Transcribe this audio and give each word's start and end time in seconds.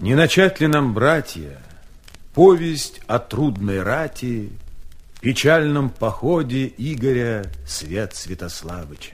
Не 0.00 0.14
начать 0.14 0.60
ли 0.60 0.66
нам, 0.66 0.94
братья, 0.94 1.58
повесть 2.32 3.02
о 3.06 3.18
трудной 3.18 3.82
рати, 3.82 4.50
печальном 5.20 5.90
походе 5.90 6.72
Игоря 6.78 7.44
Свет 7.66 8.14
Святославыча? 8.14 9.12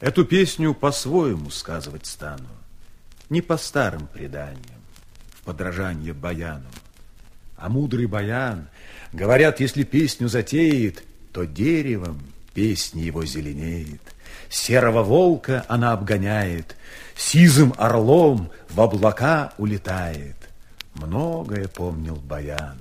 Эту 0.00 0.24
песню 0.24 0.74
по-своему 0.74 1.50
сказывать 1.50 2.06
стану, 2.06 2.48
не 3.30 3.40
по 3.40 3.56
старым 3.56 4.08
преданиям, 4.08 4.82
в 5.30 5.42
подражание 5.42 6.12
баяну. 6.12 6.66
А 7.56 7.68
мудрый 7.68 8.06
баян, 8.06 8.66
говорят, 9.12 9.60
если 9.60 9.84
песню 9.84 10.26
затеет, 10.26 11.04
то 11.32 11.44
деревом 11.44 12.20
песни 12.52 13.02
его 13.02 13.24
зеленеет. 13.24 14.02
Серого 14.48 15.02
волка 15.02 15.64
она 15.68 15.92
обгоняет, 15.92 16.76
Сизым 17.16 17.74
орлом 17.78 18.50
в 18.70 18.80
облака 18.80 19.52
улетает. 19.58 20.36
Многое 20.94 21.68
помнил 21.68 22.16
Баян. 22.16 22.78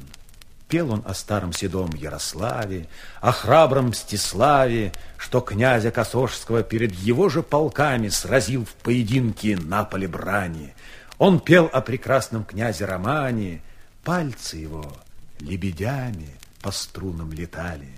Пел 0.68 0.92
он 0.92 1.04
о 1.06 1.14
старом 1.14 1.54
седом 1.54 1.92
Ярославе, 1.92 2.88
О 3.22 3.32
храбром 3.32 3.90
Мстиславе, 3.90 4.92
Что 5.18 5.40
князя 5.40 5.92
Косожского 5.92 6.64
перед 6.64 6.94
его 6.94 7.30
же 7.30 7.44
полками 7.44 8.08
Сразил 8.10 8.66
в 8.66 8.74
поединке 8.74 9.56
на 9.56 9.84
поле 9.84 10.08
брани. 10.08 10.74
Он 11.20 11.40
пел 11.40 11.70
о 11.72 11.82
прекрасном 11.82 12.44
князе 12.44 12.86
Романе, 12.86 13.62
Пальцы 14.04 14.58
его 14.58 14.92
лебедями 15.40 16.30
по 16.62 16.72
струнам 16.72 17.32
летали, 17.32 17.90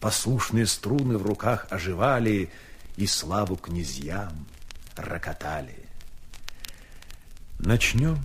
Послушные 0.00 0.66
струны 0.66 1.18
в 1.18 1.26
руках 1.26 1.66
оживали, 1.70 2.50
и 2.96 3.06
славу 3.06 3.56
князьям 3.56 4.46
рокотали. 4.96 5.84
Начнем 7.58 8.18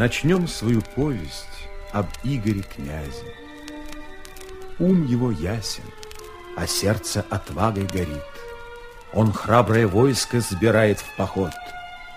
Начнем 0.00 0.48
свою 0.48 0.80
повесть 0.80 1.68
об 1.92 2.06
Игоре 2.24 2.62
князе. 2.62 3.34
Ум 4.78 5.04
его 5.04 5.30
ясен, 5.30 5.84
а 6.56 6.66
сердце 6.66 7.22
отвагой 7.28 7.84
горит. 7.84 8.24
Он 9.12 9.30
храброе 9.30 9.86
войско 9.86 10.40
сбирает 10.40 11.00
в 11.00 11.16
поход. 11.16 11.50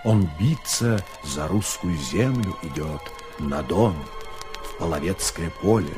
Он 0.05 0.29
биться 0.39 1.03
за 1.25 1.45
русскую 1.49 1.97
землю 1.97 2.55
идет, 2.63 3.01
на 3.37 3.61
Дон, 3.63 3.97
в 4.63 4.77
Половецкое 4.77 5.49
поле. 5.49 5.91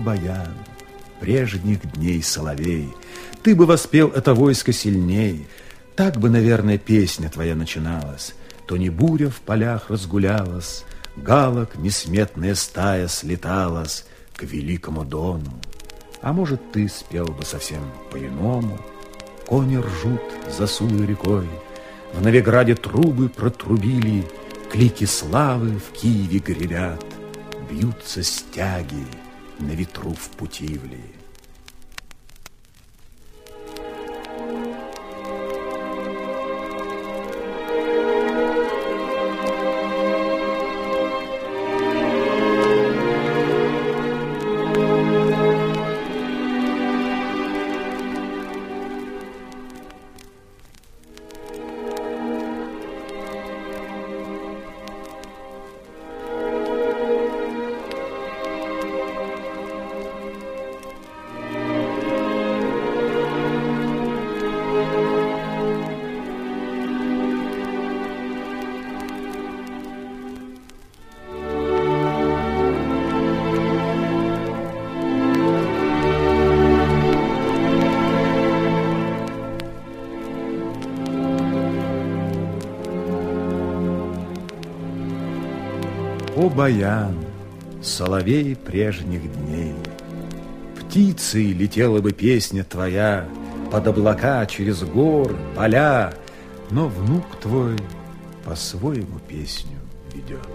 Баян, 0.00 0.54
прежних 1.20 1.92
дней 1.92 2.22
соловей, 2.22 2.92
Ты 3.42 3.54
бы 3.54 3.66
воспел 3.66 4.08
это 4.08 4.34
войско 4.34 4.72
сильней, 4.72 5.46
Так 5.96 6.18
бы, 6.18 6.30
наверное, 6.30 6.78
песня 6.78 7.28
твоя 7.28 7.54
начиналась, 7.54 8.34
То 8.66 8.76
не 8.76 8.90
буря 8.90 9.28
в 9.28 9.40
полях 9.40 9.90
разгулялась, 9.90 10.84
Галок 11.16 11.76
несметная 11.76 12.54
стая 12.54 13.08
слеталась 13.08 14.06
К 14.34 14.42
великому 14.42 15.04
дону. 15.04 15.52
А 16.22 16.32
может, 16.32 16.72
ты 16.72 16.88
спел 16.88 17.26
бы 17.26 17.44
совсем 17.44 17.82
по-иному, 18.10 18.78
Кони 19.46 19.76
ржут 19.76 20.22
за 20.48 20.66
сулой 20.66 21.06
рекой, 21.06 21.48
В 22.12 22.22
Новиграде 22.22 22.74
трубы 22.74 23.28
протрубили, 23.28 24.24
Клики 24.70 25.04
славы 25.04 25.78
в 25.78 25.92
Киеве 25.92 26.38
гремят, 26.38 27.04
Бьются 27.70 28.22
стяги, 28.22 29.06
на 29.60 29.72
ветру 29.72 30.12
в 30.12 30.30
Путивлии. 30.30 31.19
Баян, 86.70 87.16
соловей 87.82 88.54
прежних 88.54 89.22
дней, 89.22 89.74
Птицей 90.78 91.52
летела 91.52 92.00
бы 92.00 92.12
песня 92.12 92.64
твоя 92.64 93.28
Под 93.70 93.86
облака 93.88 94.44
через 94.46 94.82
горы, 94.82 95.36
поля, 95.56 96.12
Но 96.70 96.88
внук 96.88 97.24
твой 97.40 97.76
по-своему 98.44 99.18
песню 99.28 99.78
ведет. 100.14 100.48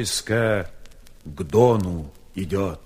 Войско 0.00 0.70
к 1.24 1.42
Дону 1.42 2.10
идет. 2.34 2.80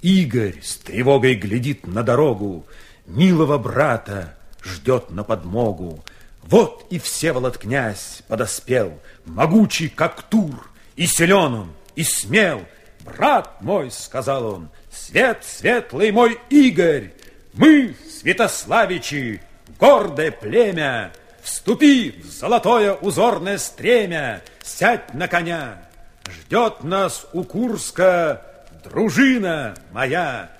Игорь 0.00 0.60
с 0.62 0.76
тревогой 0.76 1.34
глядит 1.34 1.86
на 1.86 2.02
дорогу, 2.02 2.66
Милого 3.06 3.58
брата 3.58 4.36
ждет 4.62 5.10
на 5.10 5.24
подмогу. 5.24 6.02
Вот 6.42 6.86
и 6.90 6.98
Всеволод 6.98 7.58
князь 7.58 8.22
подоспел, 8.28 8.98
Могучий, 9.26 9.88
как 9.88 10.22
Тур, 10.22 10.70
и 10.96 11.06
силен 11.06 11.54
он, 11.54 11.72
и 11.96 12.04
смел. 12.04 12.62
«Брат 13.00 13.62
мой»,— 13.62 13.90
сказал 13.90 14.46
он,— 14.46 14.68
«свет 14.90 15.42
светлый 15.42 16.12
мой 16.12 16.38
Игорь, 16.50 17.12
Мы, 17.54 17.96
Святославичи, 18.08 19.42
гордое 19.78 20.30
племя, 20.30 21.10
Вступи 21.42 22.20
в 22.22 22.26
золотое 22.26 22.92
узорное 22.94 23.58
стремя, 23.58 24.42
Сядь 24.62 25.14
на 25.14 25.28
коня, 25.28 25.89
ждет 26.28 26.82
нас 26.82 27.26
у 27.32 27.44
Курска 27.44 28.42
дружина 28.84 29.74
моя. 29.92 30.50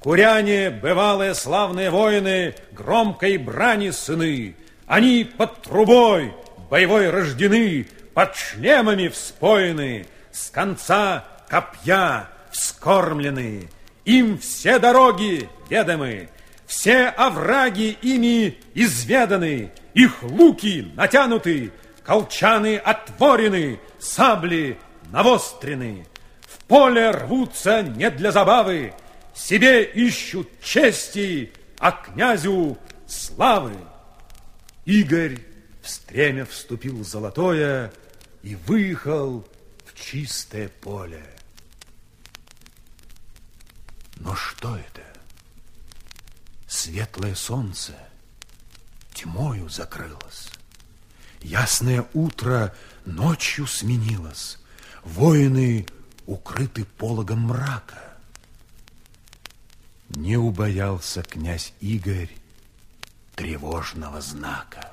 Куряне, 0.00 0.70
бывалые 0.70 1.34
славные 1.34 1.90
воины, 1.90 2.54
Громкой 2.72 3.36
брани 3.36 3.90
сыны, 3.90 4.54
Они 4.86 5.24
под 5.24 5.62
трубой 5.62 6.32
боевой 6.70 7.10
рождены, 7.10 7.86
под 8.14 8.36
шлемами 8.36 9.08
вспоены, 9.08 10.06
с 10.32 10.50
конца 10.50 11.24
копья 11.48 12.28
вскормлены. 12.50 13.68
Им 14.04 14.38
все 14.38 14.78
дороги 14.78 15.48
ведомы, 15.68 16.28
все 16.66 17.08
овраги 17.08 17.96
ими 18.02 18.58
изведаны, 18.74 19.70
их 19.94 20.22
луки 20.22 20.92
натянуты, 20.94 21.72
колчаны 22.04 22.76
отворены, 22.76 23.80
сабли 23.98 24.78
навострены. 25.10 26.06
В 26.42 26.64
поле 26.64 27.10
рвутся 27.10 27.82
не 27.82 28.10
для 28.10 28.32
забавы, 28.32 28.94
себе 29.34 29.84
ищут 29.84 30.48
чести, 30.60 31.52
а 31.78 31.92
князю 31.92 32.78
славы. 33.06 33.74
Игорь 34.84 35.38
в 35.82 35.88
стремя 35.88 36.44
вступил 36.44 37.04
золотое 37.04 37.92
и 38.42 38.54
выехал 38.54 39.46
в 39.84 39.94
чистое 40.00 40.68
поле. 40.68 41.22
Но 44.16 44.34
что 44.34 44.76
это? 44.76 45.02
Светлое 46.66 47.34
солнце 47.34 47.94
тьмою 49.14 49.68
закрылось. 49.68 50.50
Ясное 51.40 52.06
утро 52.14 52.74
ночью 53.04 53.66
сменилось. 53.66 54.57
Воины 55.14 55.86
укрыты 56.26 56.84
пологом 56.84 57.40
мрака. 57.48 57.98
Не 60.10 60.36
убоялся 60.36 61.22
князь 61.22 61.72
Игорь 61.80 62.28
тревожного 63.34 64.20
знака. 64.20 64.92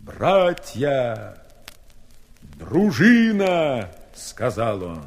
«Братья, 0.00 1.42
дружина!»— 2.42 3.90
сказал 4.14 4.82
он. 4.82 5.06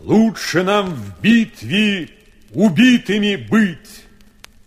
«Лучше 0.00 0.64
нам 0.64 0.94
в 0.94 1.20
битве 1.20 2.10
убитыми 2.50 3.36
быть, 3.36 4.04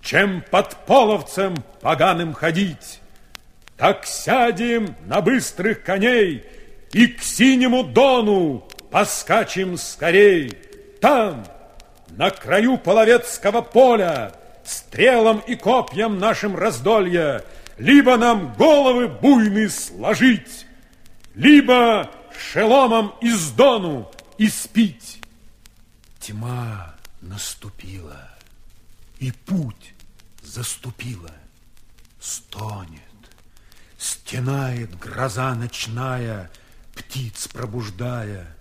чем 0.01 0.41
под 0.49 0.85
половцем 0.85 1.55
поганым 1.81 2.33
ходить. 2.33 3.01
Так 3.75 4.05
сядем 4.05 4.95
на 5.05 5.21
быстрых 5.21 5.83
коней 5.83 6.45
и 6.93 7.07
к 7.07 7.21
синему 7.21 7.83
дону 7.83 8.67
поскачем 8.89 9.77
скорей. 9.77 10.57
Там, 10.99 11.45
на 12.09 12.29
краю 12.29 12.77
половецкого 12.77 13.61
поля, 13.61 14.33
стрелом 14.63 15.39
и 15.39 15.55
копьям 15.55 16.19
нашим 16.19 16.55
раздолья, 16.55 17.43
либо 17.77 18.17
нам 18.17 18.53
головы 18.53 19.07
буйны 19.07 19.69
сложить, 19.69 20.67
либо 21.33 22.11
шеломом 22.37 23.13
из 23.21 23.51
дону 23.51 24.11
испить. 24.37 25.21
Тьма 26.19 26.95
наступила, 27.21 28.29
и 29.19 29.31
путь 29.31 29.93
заступила. 30.43 31.31
Стонет, 32.19 33.01
стенает 33.97 34.99
гроза 34.99 35.55
ночная, 35.55 36.51
птиц 36.95 37.47
пробуждая. 37.47 38.55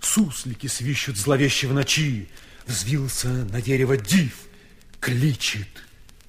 Суслики 0.00 0.66
свищут 0.66 1.16
зловеще 1.16 1.66
в 1.66 1.74
ночи, 1.74 2.28
взвился 2.66 3.28
на 3.28 3.60
дерево 3.60 3.96
див, 3.96 4.34
кличет, 5.00 5.68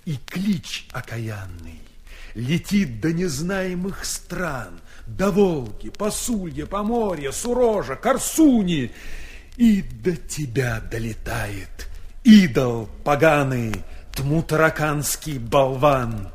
и 0.05 0.17
клич 0.27 0.87
окаянный 0.91 1.81
летит 2.35 3.01
до 3.01 3.11
незнаемых 3.13 4.05
стран, 4.05 4.79
до 5.07 5.31
Волги, 5.31 5.89
Посулья, 5.89 6.65
Поморья, 6.65 7.31
Сурожа, 7.31 7.95
Корсуни, 7.95 8.91
и 9.57 9.81
до 9.81 10.15
тебя 10.15 10.79
долетает 10.79 11.89
идол 12.23 12.89
поганый, 13.03 13.83
тмутараканский 14.13 15.37
болван. 15.37 16.29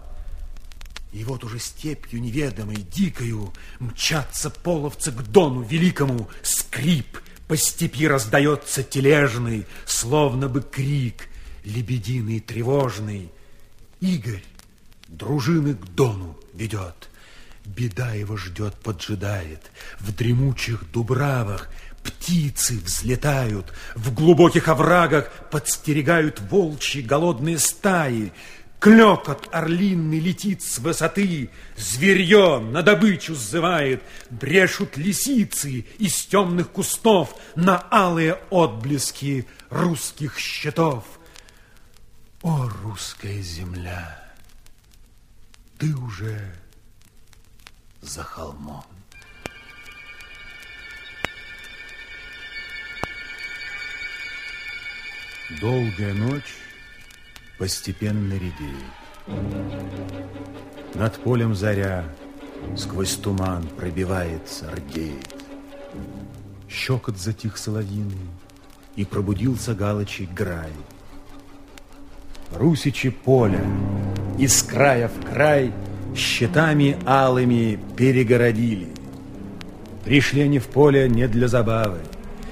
И 1.17 1.25
вот 1.25 1.45
уже 1.45 1.59
степью 1.59 2.21
неведомой, 2.21 2.77
дикою, 2.77 3.51
мчатся 3.79 4.51
половцы 4.51 5.11
к 5.11 5.23
дону 5.23 5.63
великому, 5.63 6.29
скрип 6.43 7.07
по 7.49 7.57
степи 7.57 8.07
раздается 8.07 8.83
тележный, 8.83 9.65
словно 9.87 10.47
бы 10.51 10.61
крик 10.61 11.31
лебединый 11.65 12.41
тревожный. 12.41 13.31
Игорь 14.03 14.45
дружины 15.09 15.75
к 15.75 15.87
дону 15.87 16.39
ведет, 16.53 17.09
беда 17.65 18.13
его 18.13 18.37
ждет, 18.37 18.75
поджидает, 18.75 19.71
в 19.99 20.15
дремучих 20.15 20.85
дубравах 20.93 21.71
птицы 22.03 22.79
взлетают, 22.79 23.73
в 23.95 24.13
глубоких 24.13 24.69
оврагах 24.69 25.33
подстерегают 25.51 26.43
волчьи 26.51 27.01
голодные 27.01 27.59
стаи, 27.59 28.35
Клёкот 28.79 29.49
орлинный 29.53 30.21
летит 30.21 30.63
с 30.63 30.79
высоты, 30.79 31.51
Зверье 31.77 32.59
на 32.61 32.83
добычу 32.83 33.35
сзывает, 33.35 34.03
Брешут 34.31 34.97
лисицы 34.97 35.87
из 35.99 36.27
темных 36.27 36.71
кустов 36.71 37.35
На 37.55 37.87
алые 37.91 38.35
отблески 38.51 39.47
русских 39.71 40.39
щитов. 40.39 41.05
О, 42.43 42.69
русская 42.83 43.41
земля, 43.41 44.23
ты 45.79 45.95
уже 45.97 46.55
за 48.03 48.23
холмом. 48.23 48.85
Долгая 55.61 56.13
ночь 56.13 56.55
постепенно 57.59 58.35
редеет. 58.35 58.95
Над 60.95 61.15
полем 61.19 61.55
заря 61.55 62.05
сквозь 62.77 63.15
туман 63.15 63.67
пробивается, 63.77 64.71
рдеет. 64.71 65.35
Щекот 66.69 67.19
затих 67.19 67.57
соловиный, 67.57 68.29
и 68.97 69.05
пробудился 69.05 69.75
галочий 69.75 70.27
грай. 70.27 70.73
Русичи 72.53 73.11
поля 73.11 73.65
из 74.39 74.63
края 74.63 75.09
в 75.09 75.25
край 75.27 75.73
щитами 76.15 76.99
алыми 77.05 77.79
перегородили. 77.97 78.89
Пришли 80.05 80.43
они 80.43 80.59
в 80.59 80.67
поле 80.67 81.09
не 81.09 81.27
для 81.27 81.49
забавы, 81.49 81.99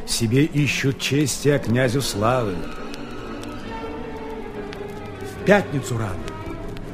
себе 0.06 0.44
ищут 0.44 0.98
чести, 0.98 1.48
а 1.48 1.58
князю 1.58 2.02
славы 2.02 2.54
пятницу 5.44 5.98
рано, 5.98 6.14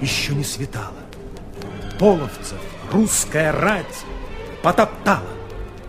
еще 0.01 0.35
не 0.35 0.45
светало. 0.45 0.97
Половцев 1.99 2.59
русская 2.91 3.53
рать 3.53 4.05
потоптала. 4.63 5.29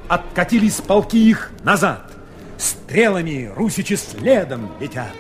Откатились 0.08 0.76
полки 0.76 1.30
их 1.30 1.52
назад. 1.64 2.12
Стрелами 2.58 3.52
русичи 3.56 3.96
следом 3.96 4.72
летят. 4.80 5.14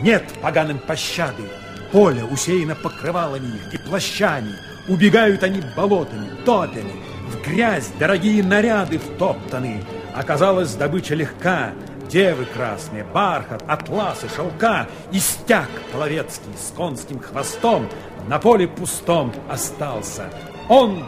Нет 0.00 0.24
поганым 0.40 0.78
пощады. 0.78 1.42
Поле 1.90 2.24
усеяно 2.24 2.74
покрывалами 2.74 3.46
их 3.46 3.74
и 3.74 3.78
плащами. 3.78 4.54
Убегают 4.88 5.42
они 5.42 5.62
болотами, 5.76 6.30
топями. 6.44 6.92
В 7.28 7.44
грязь 7.44 7.90
дорогие 7.98 8.42
наряды 8.42 8.98
втоптаны. 8.98 9.82
Оказалась 10.14 10.74
добыча 10.74 11.14
легка, 11.14 11.72
Девы 12.08 12.44
красные, 12.44 13.02
бархат, 13.02 13.64
атласы, 13.66 14.28
шелка 14.28 14.86
и 15.10 15.18
стяг 15.18 15.68
половецкий 15.92 16.52
с 16.56 16.70
конским 16.70 17.18
хвостом 17.18 17.88
на 18.28 18.38
поле 18.38 18.68
пустом 18.68 19.32
остался. 19.50 20.30
Он 20.68 21.04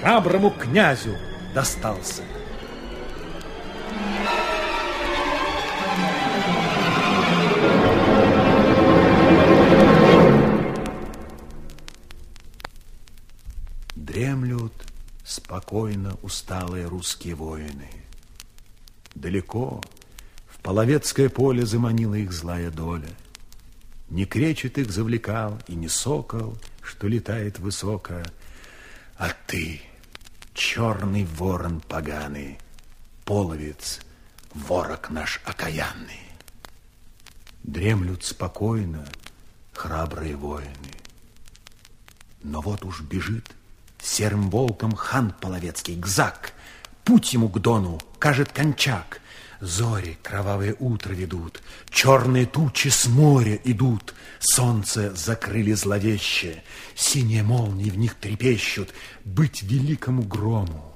храброму 0.00 0.50
князю 0.50 1.16
достался. 1.54 2.22
Дремлют 13.94 14.72
спокойно 15.24 16.16
усталые 16.22 16.86
русские 16.86 17.36
воины. 17.36 17.88
Далеко, 19.14 19.80
Половецкое 20.64 21.28
поле 21.28 21.66
заманила 21.66 22.14
их 22.14 22.32
злая 22.32 22.70
доля. 22.70 23.10
Не 24.08 24.24
кречет 24.24 24.78
их 24.78 24.90
завлекал 24.90 25.58
и 25.68 25.74
не 25.74 25.88
сокол, 25.88 26.56
что 26.80 27.06
летает 27.06 27.58
высоко, 27.58 28.22
а 29.18 29.28
ты, 29.46 29.82
черный 30.54 31.26
ворон 31.26 31.82
поганый, 31.82 32.56
половец, 33.26 34.00
ворог 34.54 35.10
наш 35.10 35.42
окаянный. 35.44 36.22
Дремлют 37.62 38.24
спокойно 38.24 39.06
храбрые 39.74 40.34
воины. 40.34 40.94
Но 42.42 42.62
вот 42.62 42.86
уж 42.86 43.02
бежит 43.02 43.54
Серым 44.00 44.48
волком 44.48 44.94
хан 44.94 45.34
половецкий, 45.42 45.96
Гзак. 45.96 46.54
Путь 47.04 47.34
ему 47.34 47.50
к 47.50 47.60
дону 47.60 48.00
кажет 48.18 48.50
кончак. 48.50 49.20
Зори 49.60 50.18
кровавые 50.22 50.74
утро 50.78 51.12
ведут, 51.12 51.62
Черные 51.90 52.46
тучи 52.46 52.88
с 52.88 53.06
моря 53.06 53.58
идут, 53.64 54.14
Солнце 54.40 55.14
закрыли 55.14 55.72
зловеще, 55.72 56.62
Синие 56.94 57.42
молнии 57.42 57.90
в 57.90 57.98
них 57.98 58.14
трепещут, 58.14 58.92
Быть 59.24 59.62
великому 59.62 60.22
грому, 60.22 60.94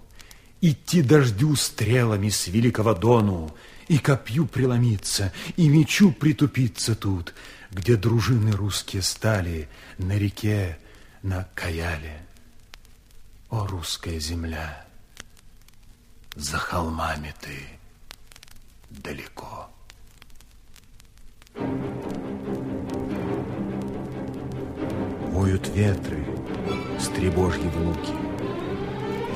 Идти 0.60 1.02
дождю 1.02 1.54
стрелами 1.56 2.28
с 2.28 2.48
великого 2.48 2.94
дону, 2.94 3.54
И 3.86 3.98
копью 3.98 4.46
преломиться, 4.46 5.32
и 5.56 5.68
мечу 5.68 6.12
притупиться 6.12 6.94
тут, 6.94 7.34
Где 7.70 7.96
дружины 7.96 8.52
русские 8.52 9.02
стали 9.02 9.68
на 9.98 10.18
реке, 10.18 10.78
на 11.22 11.48
Каяле. 11.54 12.22
О, 13.50 13.66
русская 13.66 14.18
земля, 14.18 14.86
за 16.34 16.58
холмами 16.58 17.34
ты 17.40 17.77
далеко. 18.90 19.68
Воют 25.32 25.68
ветры, 25.74 26.24
стребожьи 26.98 27.68
в 27.68 27.86
луки, 27.86 28.12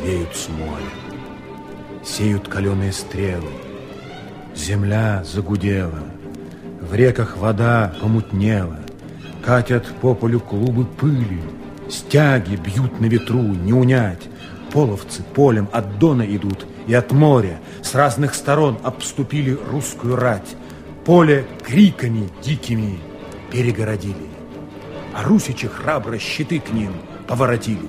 Веют 0.05 0.35
с 0.35 0.49
моря, 0.49 0.91
сеют 2.05 2.49
каленые 2.49 2.93
стрелы, 2.93 3.51
Земля 4.55 5.23
загудела, 5.25 6.03
в 6.81 6.95
реках 6.95 7.37
вода 7.37 7.95
помутнела, 8.01 8.79
Катят 9.45 9.87
по 10.01 10.15
полю 10.15 10.39
клубы 10.41 10.85
пыли, 10.85 11.43
Стяги 11.89 12.57
бьют 12.57 13.01
на 13.01 13.07
ветру, 13.07 13.43
не 13.43 13.73
унять. 13.73 14.29
Половцы 14.73 15.23
полем 15.23 15.69
от 15.73 15.99
Дона 15.99 16.23
идут 16.23 16.65
и 16.87 16.95
от 16.95 17.13
моря. 17.13 17.61
С 17.83 17.95
разных 17.95 18.35
сторон 18.35 18.79
обступили 18.83 19.57
русскую 19.71 20.17
рать. 20.17 20.57
Поле 21.05 21.47
криками 21.65 22.29
дикими 22.43 22.99
перегородили. 23.51 24.29
А 25.15 25.25
русичи 25.25 25.69
храбро 25.69 26.19
щиты 26.19 26.61
к 26.61 26.71
ним 26.71 26.93
поворотили. 27.27 27.89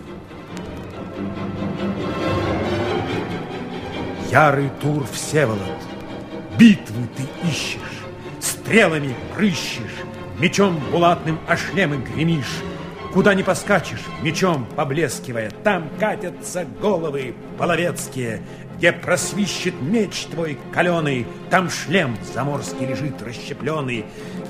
Ярый 4.31 4.71
Тур 4.81 5.05
Всеволод, 5.11 5.59
битвы 6.57 7.07
ты 7.15 7.47
ищешь, 7.47 7.79
Стрелами 8.39 9.13
прыщешь, 9.35 10.01
мечом 10.39 10.81
булатным 10.91 11.37
о 11.47 11.55
шлемы 11.55 11.97
гремишь, 11.97 12.63
Куда 13.13 13.35
не 13.35 13.43
поскачешь, 13.43 14.03
мечом 14.23 14.65
поблескивая, 14.75 15.51
Там 15.63 15.87
катятся 15.99 16.65
головы 16.81 17.35
половецкие, 17.59 18.41
Где 18.83 18.91
просвищет 18.91 19.81
меч 19.81 20.25
твой 20.29 20.59
каленый, 20.73 21.25
Там 21.49 21.69
шлем 21.69 22.17
заморский 22.33 22.85
лежит 22.85 23.21
расщепленный. 23.21 24.03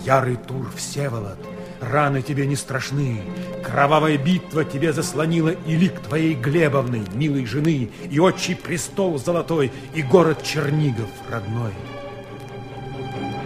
Ярый 0.08 0.38
тур 0.38 0.72
Всеволод, 0.76 1.38
раны 1.80 2.24
тебе 2.24 2.48
не 2.48 2.56
страшны, 2.56 3.22
Кровавая 3.64 4.18
битва 4.18 4.66
тебе 4.66 4.92
заслонила 4.92 5.50
И 5.68 5.76
лик 5.76 6.00
твоей 6.00 6.34
Глебовны, 6.34 7.04
милой 7.14 7.46
жены, 7.46 7.92
И 8.10 8.20
отчий 8.20 8.56
престол 8.56 9.20
золотой, 9.20 9.72
И 9.94 10.02
город 10.02 10.42
Чернигов 10.42 11.12
родной. 11.30 11.74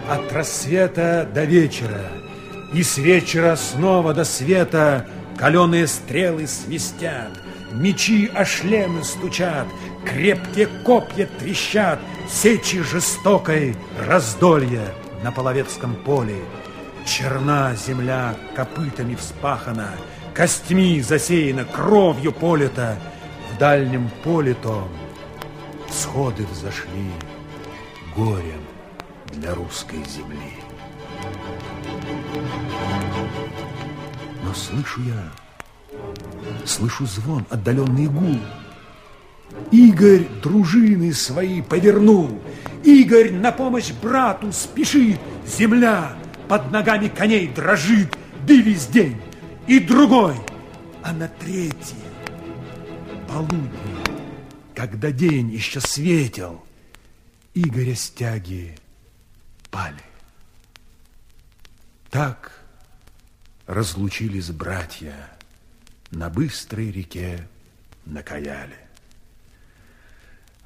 От 0.08 0.32
рассвета 0.32 1.28
до 1.34 1.44
вечера— 1.44 2.00
и 2.72 2.82
с 2.82 2.96
вечера 2.96 3.56
снова 3.56 4.14
до 4.14 4.24
света 4.24 5.06
Каленые 5.36 5.86
стрелы 5.86 6.46
свистят, 6.46 7.30
Мечи 7.72 8.30
о 8.34 8.44
шлемы 8.46 9.04
стучат, 9.04 9.66
Крепкие 10.04 10.66
копья 10.84 11.26
трещат, 11.38 12.00
Сечи 12.28 12.82
жестокой 12.82 13.74
раздолье 13.98 14.94
на 15.22 15.32
половецком 15.32 15.94
поле. 15.96 16.36
Черна 17.06 17.74
земля 17.74 18.36
копытами 18.54 19.14
вспахана, 19.14 19.90
Костьми 20.34 21.00
засеяна, 21.00 21.64
кровью 21.64 22.32
полита. 22.32 22.96
В 23.52 23.58
дальнем 23.58 24.10
поле 24.22 24.54
том 24.54 24.88
всходы 25.88 26.46
взошли 26.46 27.10
Горем 28.14 28.60
для 29.32 29.54
русской 29.54 30.04
земли. 30.04 30.54
Но 34.42 34.54
слышу 34.54 35.00
я, 35.02 35.30
слышу 36.64 37.06
звон, 37.06 37.46
отдаленный 37.50 38.06
гул. 38.06 38.38
Игорь 39.70 40.26
дружины 40.42 41.12
свои 41.12 41.62
повернул. 41.62 42.40
Игорь 42.84 43.32
на 43.32 43.52
помощь 43.52 43.92
брату 43.92 44.52
спешит. 44.52 45.18
Земля 45.46 46.16
под 46.48 46.70
ногами 46.70 47.08
коней 47.08 47.48
дрожит. 47.48 48.16
Бились 48.46 48.86
день 48.86 49.20
и 49.66 49.78
другой, 49.78 50.36
а 51.02 51.12
на 51.12 51.28
третье 51.28 51.96
полудне, 53.28 53.70
когда 54.74 55.12
день 55.12 55.50
еще 55.50 55.80
светил, 55.80 56.64
Игоря 57.54 57.94
стяги 57.94 58.76
пали. 59.70 60.02
Так 62.10 62.64
разлучились 63.66 64.50
братья 64.50 65.30
на 66.10 66.30
быстрой 66.30 66.90
реке 66.90 67.46
на 68.06 68.22
Каяле. 68.22 68.87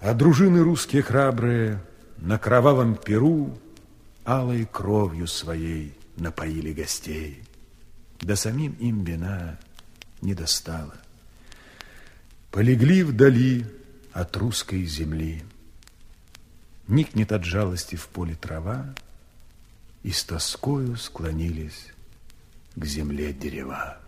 А 0.03 0.15
дружины 0.15 0.65
русские 0.65 1.03
храбрые 1.03 1.81
на 2.17 2.37
кровавом 2.37 2.97
перу 2.97 3.57
алой 4.25 4.67
кровью 4.67 5.29
своей 5.29 5.97
напоили 6.17 6.73
гостей, 6.73 7.45
да 8.21 8.35
самим 8.35 8.73
им 8.81 9.05
вина 9.05 9.61
не 10.21 10.35
достало. 10.35 10.97
Полегли 12.51 13.05
вдали 13.05 13.65
от 14.13 14.37
русской 14.37 14.85
земли, 14.87 15.45
Никнет 16.89 17.31
от 17.31 17.45
жалости 17.45 17.95
в 17.95 18.09
поле 18.09 18.35
трава, 18.35 18.93
И 20.03 20.11
с 20.11 20.25
тоскою 20.25 20.97
склонились 20.97 21.87
к 22.75 22.85
земле 22.85 23.33
дерева. 23.33 23.99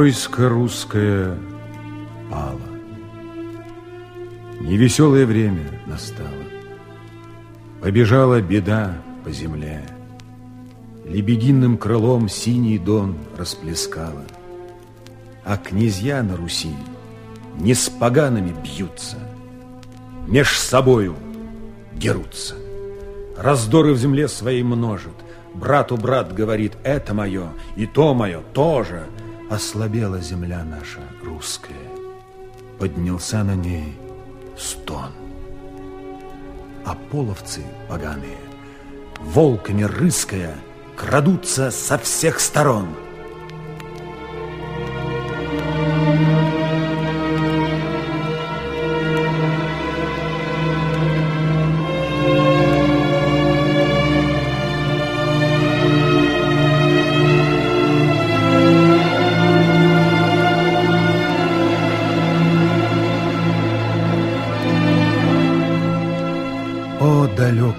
Войско 0.00 0.48
русское 0.48 1.36
пало. 2.30 2.58
Невеселое 4.58 5.26
время 5.26 5.66
настало. 5.86 6.42
Побежала 7.82 8.40
беда 8.40 8.96
по 9.22 9.30
земле. 9.30 9.82
Лебединым 11.04 11.76
крылом 11.76 12.30
синий 12.30 12.78
дон 12.78 13.14
расплескала. 13.36 14.24
А 15.44 15.58
князья 15.58 16.22
на 16.22 16.34
Руси 16.34 16.74
не 17.58 17.74
с 17.74 17.90
поганами 17.90 18.54
бьются, 18.64 19.18
Меж 20.26 20.58
собою 20.58 21.14
дерутся. 21.92 22.54
Раздоры 23.36 23.92
в 23.92 23.98
земле 23.98 24.28
своей 24.28 24.62
множит. 24.62 25.12
Брату 25.52 25.98
брат 25.98 26.32
говорит, 26.32 26.72
это 26.84 27.12
мое, 27.12 27.50
и 27.76 27.84
то 27.84 28.14
мое 28.14 28.40
тоже— 28.54 29.04
Ослабела 29.50 30.20
земля 30.20 30.64
наша 30.64 31.00
русская, 31.24 31.74
Поднялся 32.78 33.42
на 33.42 33.56
ней 33.56 33.98
стон. 34.56 35.10
А 36.86 36.94
половцы 37.10 37.62
поганые, 37.88 38.38
волками 39.18 39.82
рыская, 39.82 40.54
Крадутся 40.96 41.70
со 41.70 41.98
всех 41.98 42.38
сторон— 42.40 42.88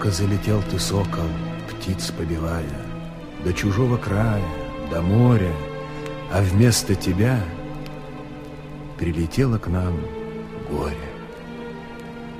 далеко 0.01 0.09
залетел 0.09 0.61
ты, 0.69 0.79
сокол, 0.79 1.29
птиц 1.69 2.11
побивая, 2.11 2.63
До 3.43 3.53
чужого 3.53 3.97
края, 3.97 4.43
до 4.89 5.01
моря, 5.01 5.51
А 6.31 6.41
вместо 6.41 6.95
тебя 6.95 7.39
прилетело 8.97 9.57
к 9.57 9.67
нам 9.67 9.99
горе. 10.69 10.95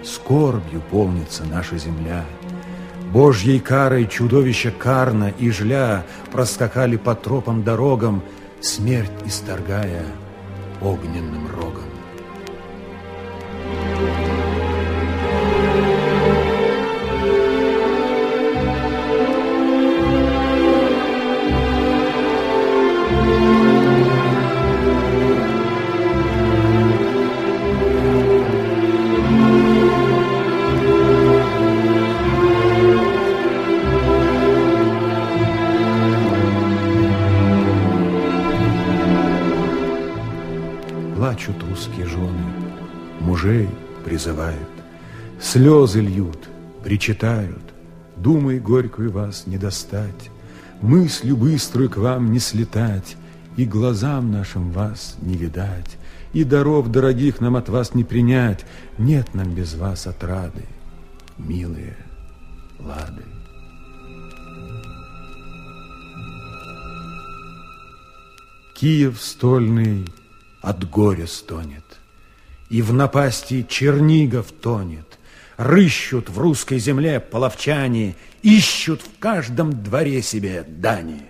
Скорбью 0.04 0.82
полнится 0.90 1.44
наша 1.44 1.78
земля, 1.78 2.26
Божьей 3.12 3.60
карой 3.60 4.08
чудовища 4.08 4.72
Карна 4.72 5.30
и 5.38 5.52
Жля 5.52 6.06
Проскакали 6.32 6.96
по 6.98 7.14
тропам 7.14 7.64
дорогам, 7.64 8.24
Смерть 8.62 9.12
исторгая 9.26 10.06
огненным 10.82 11.48
рогом. 11.48 11.91
Призывают, 44.22 44.70
Слезы 45.42 46.02
льют, 46.02 46.48
причитают, 46.84 47.64
Думай 48.18 48.60
горькую 48.60 49.12
вас 49.12 49.48
не 49.48 49.58
достать, 49.58 50.30
Мыслью 50.82 51.36
быструю 51.36 51.90
к 51.90 51.98
вам 51.98 52.32
не 52.32 52.38
слетать, 52.38 53.18
И 53.58 53.66
глазам 53.66 54.32
нашим 54.32 54.72
вас 54.72 55.16
не 55.22 55.36
видать, 55.36 55.98
И 56.34 56.44
даров 56.44 56.92
дорогих 56.92 57.42
нам 57.42 57.56
от 57.56 57.70
вас 57.70 57.96
не 57.96 58.04
принять, 58.04 58.64
Нет 59.00 59.34
нам 59.34 59.56
без 59.56 59.74
вас 59.74 60.06
отрады, 60.06 60.66
милые 61.40 61.98
лады. 62.80 63.24
Киев 68.76 69.20
стольный 69.20 70.08
от 70.62 70.88
горя 70.90 71.26
стонет, 71.26 71.91
И 72.72 72.82
в 72.82 72.94
напасти 72.94 73.66
Чернигов 73.68 74.54
тонет. 74.54 75.20
Рыщут 75.58 76.30
в 76.30 76.40
русской 76.40 76.80
земле 76.80 77.20
половчане, 77.20 78.16
Ищут 78.44 79.02
в 79.02 79.20
каждом 79.20 79.84
дворе 79.84 80.22
себе 80.22 80.64
дани. 80.64 81.26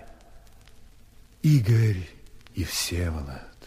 Игорь 1.42 2.08
и 2.54 2.62
Всеволод, 2.62 3.58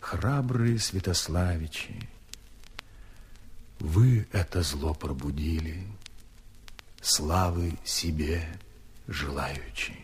храбрые 0.00 0.78
Святославичи, 0.78 2.08
Вы 3.80 4.26
это 4.32 4.62
зло 4.62 4.94
пробудили, 4.94 5.86
Славы 7.02 7.74
себе 7.84 8.48
желаючи. 9.08 10.03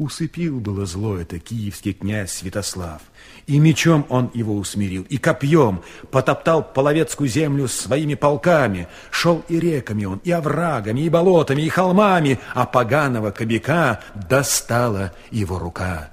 Усыпил 0.00 0.60
было 0.60 0.86
зло 0.86 1.18
это 1.18 1.38
киевский 1.38 1.92
князь 1.92 2.32
Святослав, 2.32 3.02
и 3.46 3.58
мечом 3.58 4.06
он 4.08 4.30
его 4.32 4.56
усмирил, 4.56 5.02
и 5.10 5.18
копьем 5.18 5.82
потоптал 6.10 6.62
половецкую 6.62 7.28
землю 7.28 7.68
своими 7.68 8.14
полками, 8.14 8.88
шел 9.10 9.44
и 9.50 9.60
реками 9.60 10.06
он, 10.06 10.22
и 10.24 10.30
оврагами, 10.30 11.00
и 11.00 11.10
болотами, 11.10 11.60
и 11.60 11.68
холмами, 11.68 12.40
а 12.54 12.64
поганого 12.64 13.30
кобяка 13.30 14.00
достала 14.14 15.12
его 15.30 15.58
рука. 15.58 16.08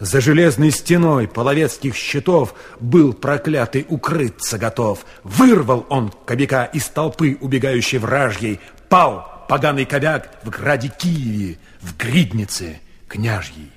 За 0.00 0.20
железной 0.20 0.72
стеной 0.72 1.28
половецких 1.28 1.94
щитов 1.94 2.56
был 2.80 3.12
проклятый 3.12 3.86
укрыться 3.88 4.58
готов. 4.58 5.06
Вырвал 5.22 5.86
он 5.90 6.12
кобяка 6.26 6.64
из 6.64 6.86
толпы 6.88 7.38
убегающей 7.40 7.98
вражьей, 7.98 8.58
пал 8.88 9.46
поганый 9.48 9.84
кобяк 9.84 10.40
в 10.42 10.50
граде 10.50 10.88
Киеве, 10.88 11.58
в 11.80 11.96
Гриднице, 11.96 12.80
княжьей. 13.08 13.72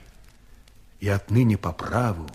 И 1.00 1.10
отныне 1.10 1.58
по 1.58 1.72
праву 1.72 2.30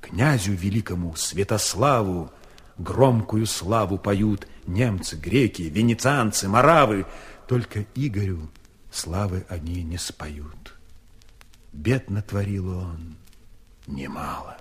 князю 0.00 0.52
великому 0.52 1.14
Святославу 1.16 2.30
громкую 2.78 3.46
славу 3.46 3.98
поют 3.98 4.46
немцы, 4.66 5.16
греки, 5.16 5.62
венецианцы, 5.62 6.48
маравы, 6.48 7.06
только 7.46 7.86
Игорю 7.94 8.48
славы 8.90 9.44
они 9.48 9.82
не 9.82 9.98
споют. 9.98 10.74
Бед 11.72 12.08
натворил 12.10 12.78
он 12.78 13.16
немало. 13.86 14.56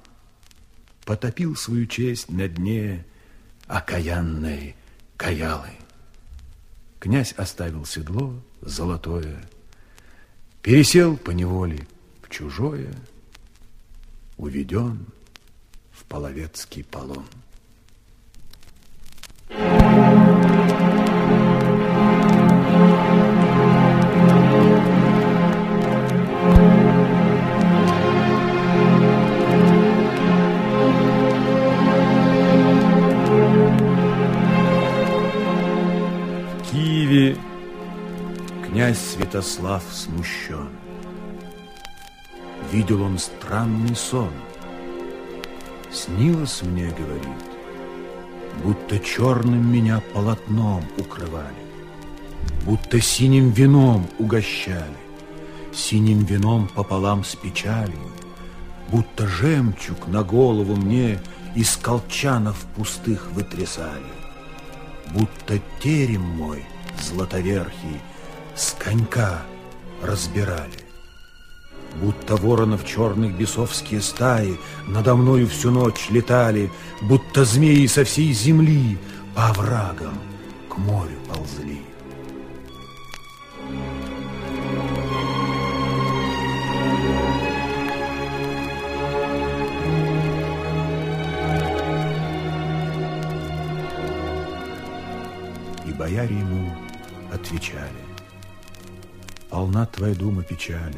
Потопил 1.05 1.55
свою 1.55 1.85
честь 1.85 2.29
на 2.29 2.47
дне 2.49 3.05
окаянной 3.67 4.75
каялы. 5.15 5.69
Князь 6.99 7.31
оставил 7.33 7.85
седло 7.85 8.33
золотое, 8.61 9.41
Пересел 10.67 11.15
по 11.15 11.31
неволе 11.31 11.87
в 12.21 12.29
чужое, 12.29 12.93
Уведен 14.35 15.05
в 15.93 16.03
половецкий 16.03 16.83
полон. 16.83 17.23
В 36.57 36.69
Киеве 36.69 37.37
Князь 38.77 38.99
Святослав 38.99 39.83
смущен. 39.91 40.69
Видел 42.71 43.01
он 43.01 43.17
странный 43.17 43.95
сон. 43.95 44.29
Снилось 45.91 46.61
мне, 46.61 46.91
говорит, 46.91 47.41
будто 48.63 48.99
черным 48.99 49.73
меня 49.73 50.03
полотном 50.13 50.83
укрывали, 50.99 51.55
будто 52.65 53.01
синим 53.01 53.49
вином 53.49 54.07
угощали, 54.19 55.01
синим 55.73 56.23
вином 56.23 56.67
пополам 56.67 57.23
с 57.23 57.35
печалью, 57.35 58.11
будто 58.89 59.25
жемчуг 59.25 60.07
на 60.07 60.21
голову 60.21 60.75
мне 60.75 61.19
из 61.55 61.75
колчанов 61.77 62.63
пустых 62.75 63.31
вытрясали, 63.31 64.13
будто 65.15 65.59
терем 65.81 66.21
мой 66.21 66.63
златоверхий 67.01 67.99
с 68.57 68.75
конька 68.79 69.41
разбирали. 70.01 70.87
Будто 72.01 72.35
воронов 72.35 72.85
черных 72.85 73.35
бесовские 73.35 74.01
стаи 74.01 74.59
Надо 74.87 75.15
мною 75.15 75.47
всю 75.47 75.71
ночь 75.71 76.09
летали, 76.09 76.69
Будто 77.01 77.43
змеи 77.43 77.87
со 77.87 78.03
всей 78.03 78.33
земли 78.33 78.97
По 79.35 79.47
оврагам 79.49 80.19
к 80.69 80.77
морю 80.77 81.17
ползли. 81.27 81.81
И 95.85 95.91
бояре 95.93 96.37
ему 96.37 96.75
отвечали 97.33 98.06
полна 99.49 99.85
твоя 99.85 100.15
дума 100.15 100.43
печали. 100.43 100.97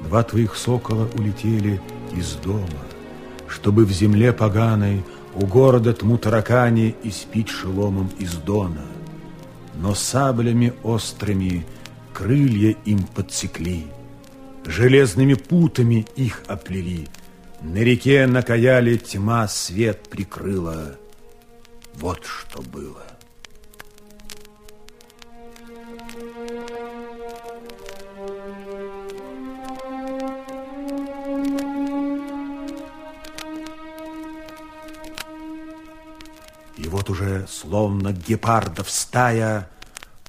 Два 0.00 0.22
твоих 0.22 0.56
сокола 0.56 1.08
улетели 1.16 1.80
из 2.16 2.34
дома, 2.36 2.66
Чтобы 3.48 3.84
в 3.84 3.90
земле 3.90 4.32
поганой 4.32 5.04
у 5.34 5.46
города 5.46 5.92
тму 5.92 6.18
таракани 6.18 6.94
И 7.02 7.10
спить 7.10 7.48
шеломом 7.48 8.10
из 8.18 8.34
дона. 8.34 8.86
Но 9.74 9.94
саблями 9.94 10.72
острыми 10.82 11.66
крылья 12.12 12.74
им 12.84 13.02
подсекли, 13.02 13.86
Железными 14.64 15.34
путами 15.34 16.06
их 16.16 16.42
оплели, 16.48 17.08
На 17.62 17.78
реке 17.78 18.26
накаяли 18.26 18.96
тьма 18.96 19.48
свет 19.48 20.08
прикрыла. 20.08 20.96
Вот 21.94 22.24
что 22.24 22.62
было. 22.62 23.09
Уже, 37.10 37.46
словно 37.48 38.12
гепардов 38.12 38.90
стая, 38.90 39.68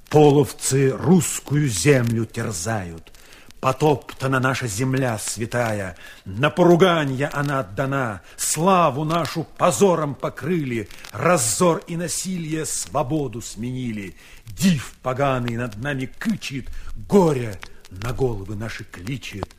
Половцы 0.09 0.89
русскую 0.89 1.69
землю 1.69 2.25
терзают. 2.25 3.13
Потоптана 3.61 4.41
наша 4.41 4.67
земля 4.67 5.17
святая, 5.19 5.95
На 6.25 6.49
поруганье 6.49 7.27
она 7.27 7.59
отдана, 7.59 8.21
Славу 8.35 9.05
нашу 9.05 9.45
позором 9.57 10.15
покрыли, 10.15 10.89
Раззор 11.13 11.81
и 11.87 11.95
насилие 11.95 12.65
свободу 12.65 13.41
сменили. 13.41 14.15
Див 14.47 14.95
поганый 15.01 15.55
над 15.55 15.77
нами 15.77 16.11
кычит, 16.19 16.69
Горе 17.07 17.57
на 17.89 18.11
головы 18.11 18.55
наши 18.55 18.83
кличет. 18.83 19.55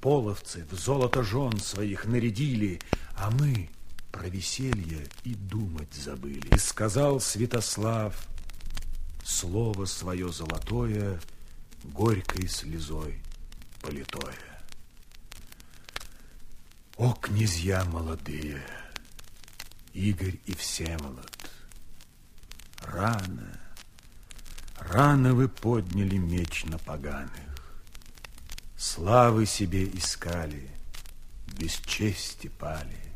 Половцы 0.00 0.66
в 0.68 0.74
золото 0.74 1.22
жен 1.22 1.60
своих 1.60 2.06
нарядили, 2.06 2.80
А 3.16 3.30
мы 3.30 3.68
про 4.12 4.28
веселье 4.28 5.08
и 5.24 5.34
думать 5.34 5.92
забыли. 5.94 6.54
И 6.54 6.58
сказал 6.58 7.18
Святослав 7.18 8.14
слово 9.24 9.86
свое 9.86 10.30
золотое 10.30 11.20
Горькой 11.82 12.46
слезой 12.46 13.20
политое. 13.80 14.36
О, 16.96 17.12
князья 17.14 17.84
молодые, 17.86 18.62
Игорь 19.94 20.38
и 20.46 20.54
Всеволод, 20.54 21.50
рано, 22.82 23.58
рано 24.76 25.34
вы 25.34 25.48
подняли 25.48 26.18
меч 26.18 26.64
на 26.66 26.78
поганых, 26.78 27.30
славы 28.76 29.46
себе 29.46 29.88
искали, 29.88 30.70
без 31.58 31.72
чести 31.78 32.46
пали. 32.46 33.11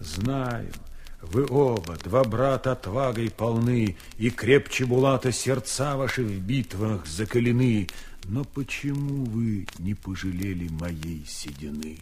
Знаю, 0.00 0.72
вы 1.20 1.46
оба, 1.48 1.96
два 1.96 2.22
брата 2.24 2.72
отвагой 2.72 3.30
полны, 3.30 3.96
И 4.16 4.30
крепче 4.30 4.86
Булата 4.86 5.32
сердца 5.32 5.96
ваши 5.96 6.22
в 6.22 6.40
битвах 6.40 7.06
закалены, 7.06 7.88
но 8.24 8.44
почему 8.44 9.24
вы 9.24 9.66
не 9.78 9.94
пожалели 9.94 10.68
моей 10.68 11.24
седины? 11.26 11.98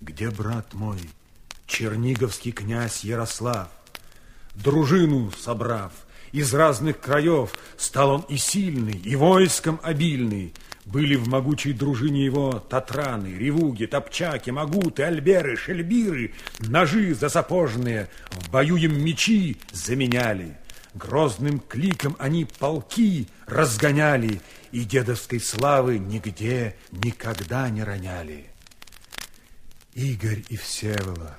Где 0.00 0.30
брат 0.30 0.72
мой, 0.74 1.00
черниговский 1.66 2.52
князь 2.52 3.04
Ярослав? 3.04 3.68
Дружину 4.54 5.30
собрав, 5.32 5.92
из 6.32 6.54
разных 6.54 7.00
краев, 7.00 7.52
Стал 7.76 8.10
он 8.10 8.20
и 8.28 8.36
сильный, 8.36 8.98
и 8.98 9.16
войском 9.16 9.80
обильный. 9.82 10.54
Были 10.92 11.14
в 11.14 11.28
могучей 11.28 11.72
дружине 11.72 12.24
его 12.24 12.58
татраны, 12.58 13.28
ревуги, 13.28 13.86
топчаки, 13.86 14.50
магуты, 14.50 15.04
альберы, 15.04 15.56
шельбиры, 15.56 16.34
ножи 16.58 17.14
засапожные, 17.14 18.08
в 18.32 18.50
бою 18.50 18.74
им 18.74 19.00
мечи 19.04 19.56
заменяли. 19.70 20.56
Грозным 20.94 21.60
кликом 21.60 22.16
они 22.18 22.44
полки 22.44 23.28
разгоняли 23.46 24.40
и 24.72 24.82
дедовской 24.82 25.38
славы 25.38 25.98
нигде 25.98 26.74
никогда 26.90 27.70
не 27.70 27.84
роняли. 27.84 28.46
Игорь 29.94 30.42
и 30.48 30.56
Всеволод, 30.56 31.38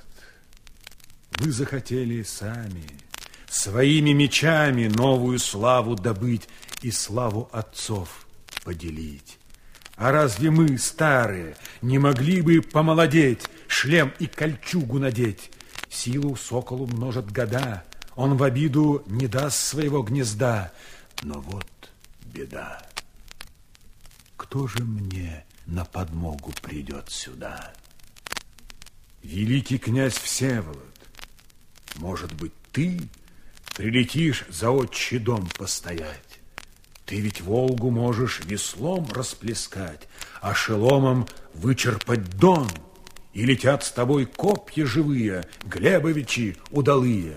вы 1.39 1.51
захотели 1.51 2.23
сами 2.23 2.85
своими 3.49 4.11
мечами 4.11 4.87
новую 4.87 5.39
славу 5.39 5.95
добыть 5.95 6.47
и 6.81 6.89
славу 6.89 7.49
отцов 7.51 8.25
поделить. 8.63 9.40
А 9.95 10.11
разве 10.11 10.49
мы, 10.49 10.77
старые, 10.77 11.55
не 11.81 11.99
могли 11.99 12.41
бы 12.41 12.61
помолодеть, 12.61 13.47
шлем 13.67 14.13
и 14.19 14.27
кольчугу 14.27 14.99
надеть? 14.99 15.51
Силу 15.89 16.35
соколу 16.35 16.87
множат 16.87 17.31
года, 17.31 17.83
он 18.15 18.37
в 18.37 18.43
обиду 18.43 19.03
не 19.07 19.27
даст 19.27 19.57
своего 19.57 20.01
гнезда. 20.01 20.71
Но 21.21 21.39
вот 21.41 21.67
беда. 22.25 22.81
Кто 24.37 24.67
же 24.67 24.83
мне 24.83 25.45
на 25.65 25.85
подмогу 25.85 26.51
придет 26.61 27.09
сюда? 27.09 27.73
Великий 29.23 29.77
князь 29.77 30.17
Всеволод, 30.17 30.79
может 31.95 32.33
быть, 32.33 32.53
ты 32.71 32.99
прилетишь 33.75 34.45
за 34.49 34.71
отчий 34.71 35.19
дом 35.19 35.47
постоять? 35.57 36.30
Ты 37.11 37.19
ведь 37.19 37.41
Волгу 37.41 37.89
можешь 37.89 38.39
веслом 38.45 39.05
расплескать, 39.11 40.07
а 40.39 40.55
шеломом 40.55 41.27
вычерпать 41.53 42.37
дон, 42.37 42.69
и 43.33 43.43
летят 43.43 43.83
с 43.83 43.91
тобой 43.91 44.25
копья 44.25 44.85
живые, 44.85 45.45
Глебовичи 45.65 46.55
удалые. 46.69 47.35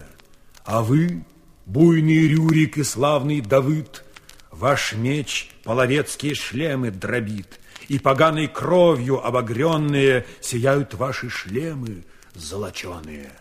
А 0.64 0.80
вы, 0.80 1.24
буйный 1.66 2.28
Рюрик 2.28 2.78
и 2.78 2.84
славный 2.84 3.40
Давыд, 3.40 4.04
Ваш 4.52 4.92
меч 4.92 5.50
половецкие 5.64 6.36
шлемы 6.36 6.92
дробит, 6.92 7.58
И 7.88 7.98
поганой 7.98 8.46
кровью 8.46 9.26
обогренные 9.26 10.24
Сияют 10.40 10.94
ваши 10.94 11.28
шлемы 11.28 12.04
золоченые. 12.36 13.32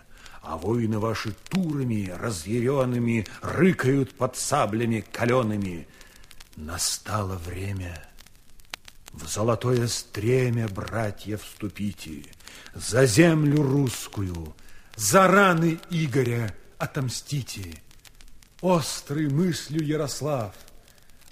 А 0.42 0.56
воины 0.56 0.98
ваши 0.98 1.32
турами 1.48 2.12
разъяренными 2.12 3.24
Рыкают 3.40 4.10
под 4.16 4.36
саблями 4.36 5.04
калеными. 5.12 5.86
Настало 6.56 7.34
время 7.34 8.00
в 9.12 9.26
золотое 9.28 9.88
стремя, 9.88 10.68
братья, 10.68 11.36
вступите, 11.36 12.22
За 12.74 13.06
землю 13.06 13.62
русскую, 13.62 14.54
за 14.94 15.26
раны 15.26 15.80
Игоря 15.90 16.54
отомстите. 16.78 17.82
Острый 18.60 19.28
мыслью 19.28 19.84
Ярослав, 19.84 20.54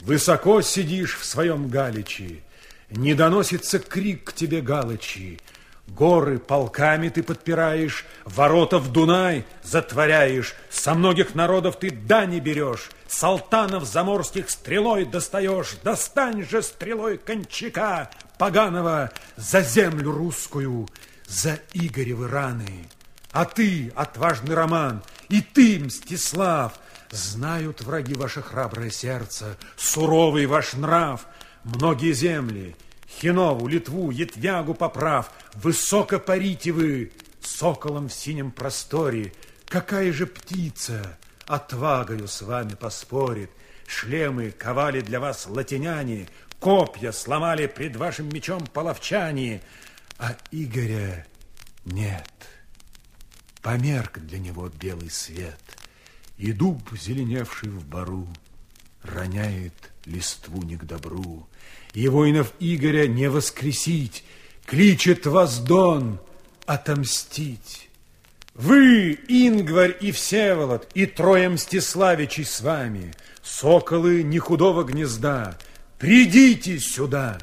Высоко 0.01 0.61
сидишь 0.61 1.17
в 1.17 1.25
своем 1.25 1.69
галичи, 1.69 2.43
Не 2.91 3.15
доносится 3.15 3.79
крик 3.79 4.25
к 4.25 4.33
тебе 4.33 4.61
галочи, 4.61 5.39
Горы 5.89 6.39
полками 6.39 7.09
ты 7.09 7.23
подпираешь, 7.23 8.07
Ворота 8.25 8.79
в 8.79 8.93
Дунай 8.93 9.45
затворяешь, 9.63 10.55
Со 10.71 10.95
многих 10.95 11.35
народов 11.35 11.79
ты 11.79 11.91
дани 11.91 12.41
берешь, 12.41 12.91
Салтанов 13.09 13.85
заморских 13.85 14.49
стрелой 14.49 15.05
достаешь, 15.05 15.77
Достань 15.83 16.45
же 16.49 16.63
стрелой 16.63 17.19
кончака 17.19 18.11
поганого 18.39 19.11
За 19.37 19.61
землю 19.61 20.13
русскую, 20.13 20.89
за 21.27 21.59
Игоревы 21.73 22.29
раны. 22.29 22.89
А 23.33 23.45
ты, 23.45 23.93
отважный 23.95 24.55
Роман, 24.55 25.03
и 25.29 25.41
ты, 25.41 25.79
Мстислав, 25.79 26.75
Знают 27.11 27.83
враги 27.83 28.15
ваше 28.15 28.41
храброе 28.41 28.91
сердце, 28.91 29.59
Суровый 29.77 30.47
ваш 30.47 30.73
нрав, 30.73 31.27
многие 31.65 32.13
земли, 32.15 32.75
Хинову, 33.21 33.69
Литву, 33.69 34.11
Етвягу 34.11 34.75
поправ, 34.75 35.31
Высоко 35.55 36.19
парите 36.19 36.73
вы, 36.73 37.13
соколом 37.41 38.09
в 38.09 38.13
синем 38.13 38.51
просторе. 38.51 39.33
Какая 39.67 40.13
же 40.13 40.27
птица 40.27 41.19
отвагою 41.47 42.27
с 42.29 42.43
вами 42.43 42.75
поспорит? 42.75 43.51
Шлемы 43.87 44.51
ковали 44.51 45.01
для 45.01 45.21
вас 45.21 45.47
латиняне, 45.47 46.29
Копья 46.59 47.13
сломали 47.13 47.67
пред 47.67 47.97
вашим 47.97 48.29
мечом 48.29 48.67
половчане, 48.67 49.63
А 50.19 50.37
Игоря 50.51 51.27
нет. 51.85 52.31
Померк 53.61 54.19
для 54.21 54.39
него 54.39 54.69
белый 54.69 55.11
свет, 55.11 55.61
И 56.39 56.53
дуб, 56.53 56.97
зеленевший 56.97 57.69
в 57.69 57.85
бару, 57.87 58.29
Роняет 59.03 59.93
листву 60.07 60.63
не 60.63 60.77
к 60.77 60.85
добру. 60.85 61.49
И 61.95 62.09
воинов 62.09 62.53
Игоря 62.59 63.07
не 63.07 63.29
воскресить, 63.29 64.25
Кличет 64.67 65.27
вас 65.27 65.59
Дон 65.59 66.21
отомстить. 66.67 67.89
Вы, 68.55 69.19
Ингварь 69.29 69.97
и 70.01 70.13
Всеволод, 70.13 70.89
и 70.95 71.07
трое 71.07 71.49
Мстиславичей 71.49 72.45
с 72.45 72.61
вами, 72.61 73.13
Соколы 73.43 74.23
не 74.23 74.39
худого 74.39 74.85
гнезда, 74.85 75.59
придите 75.99 76.79
сюда! 76.79 77.39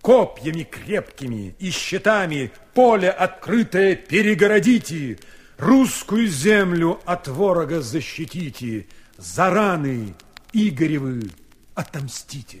Копьями 0.00 0.64
крепкими 0.64 1.56
и 1.58 1.70
щитами 1.70 2.52
поле 2.74 3.10
открытое 3.10 3.96
перегородите, 3.96 5.18
Русскую 5.56 6.26
землю 6.26 7.00
от 7.04 7.28
ворога 7.28 7.80
защитите, 7.80 8.86
За 9.16 9.50
раны 9.50 10.14
Игоревы 10.52 11.30
отомстите. 11.74 12.60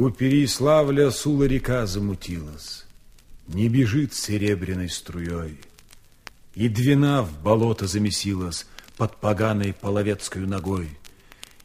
У 0.00 0.08
Переиславля 0.08 1.10
Сула 1.10 1.44
река 1.44 1.84
замутилась, 1.84 2.86
Не 3.48 3.68
бежит 3.68 4.14
серебряной 4.14 4.88
струей, 4.88 5.58
И 6.54 6.70
Двина 6.70 7.22
в 7.22 7.42
болото 7.42 7.86
замесилась 7.86 8.66
Под 8.96 9.18
поганой 9.18 9.74
половецкой 9.74 10.46
ногой. 10.46 10.88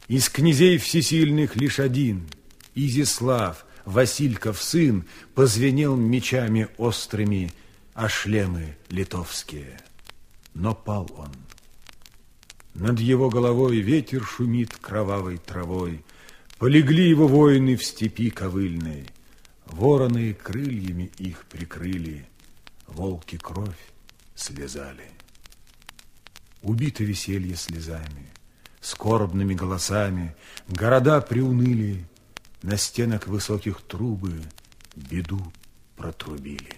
Из 0.06 0.28
князей 0.28 0.76
всесильных 0.76 1.56
лишь 1.56 1.80
один, 1.80 2.28
Изислав, 2.74 3.64
Васильков 3.86 4.62
сын, 4.62 5.06
Позвенел 5.34 5.96
мечами 5.96 6.68
острыми, 6.76 7.54
А 7.94 8.06
шлемы 8.06 8.76
литовские. 8.90 9.80
Но 10.52 10.74
пал 10.74 11.10
он. 11.16 11.32
Над 12.74 13.00
его 13.00 13.30
головой 13.30 13.78
ветер 13.78 14.22
шумит 14.22 14.76
кровавой 14.76 15.38
травой, 15.38 16.04
Полегли 16.58 17.06
его 17.06 17.28
воины 17.28 17.76
в 17.76 17.84
степи 17.84 18.30
ковыльной, 18.30 19.06
Вороны 19.66 20.32
крыльями 20.32 21.10
их 21.18 21.44
прикрыли, 21.44 22.26
Волки 22.86 23.36
кровь 23.36 23.76
слезали. 24.34 25.10
Убито 26.62 27.04
веселье 27.04 27.56
слезами, 27.56 28.32
Скорбными 28.80 29.52
голосами 29.52 30.34
Города 30.66 31.20
приуныли, 31.20 32.06
На 32.62 32.78
стенах 32.78 33.26
высоких 33.26 33.82
трубы 33.82 34.40
Беду 34.94 35.52
протрубили. 35.94 36.72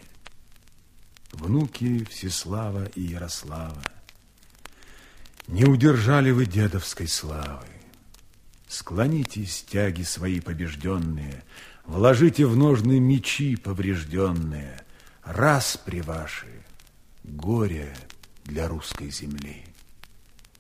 Внуки 1.31 2.05
Всеслава 2.11 2.87
и 2.97 3.03
Ярослава, 3.03 3.85
Не 5.47 5.67
удержали 5.67 6.33
вы 6.33 6.47
дедовской 6.47 7.07
славы, 7.07 7.78
Склоните 8.69 9.47
стяги 9.47 10.03
свои 10.03 10.41
побежденные, 10.41 11.43
Вложите 11.87 12.45
в 12.45 12.55
ножны 12.55 13.01
мечи 13.01 13.57
поврежденные, 13.57 14.83
Распри 15.25 16.01
ваши, 16.01 16.63
горе 17.25 17.97
для 18.45 18.69
русской 18.69 19.11
земли. 19.11 19.65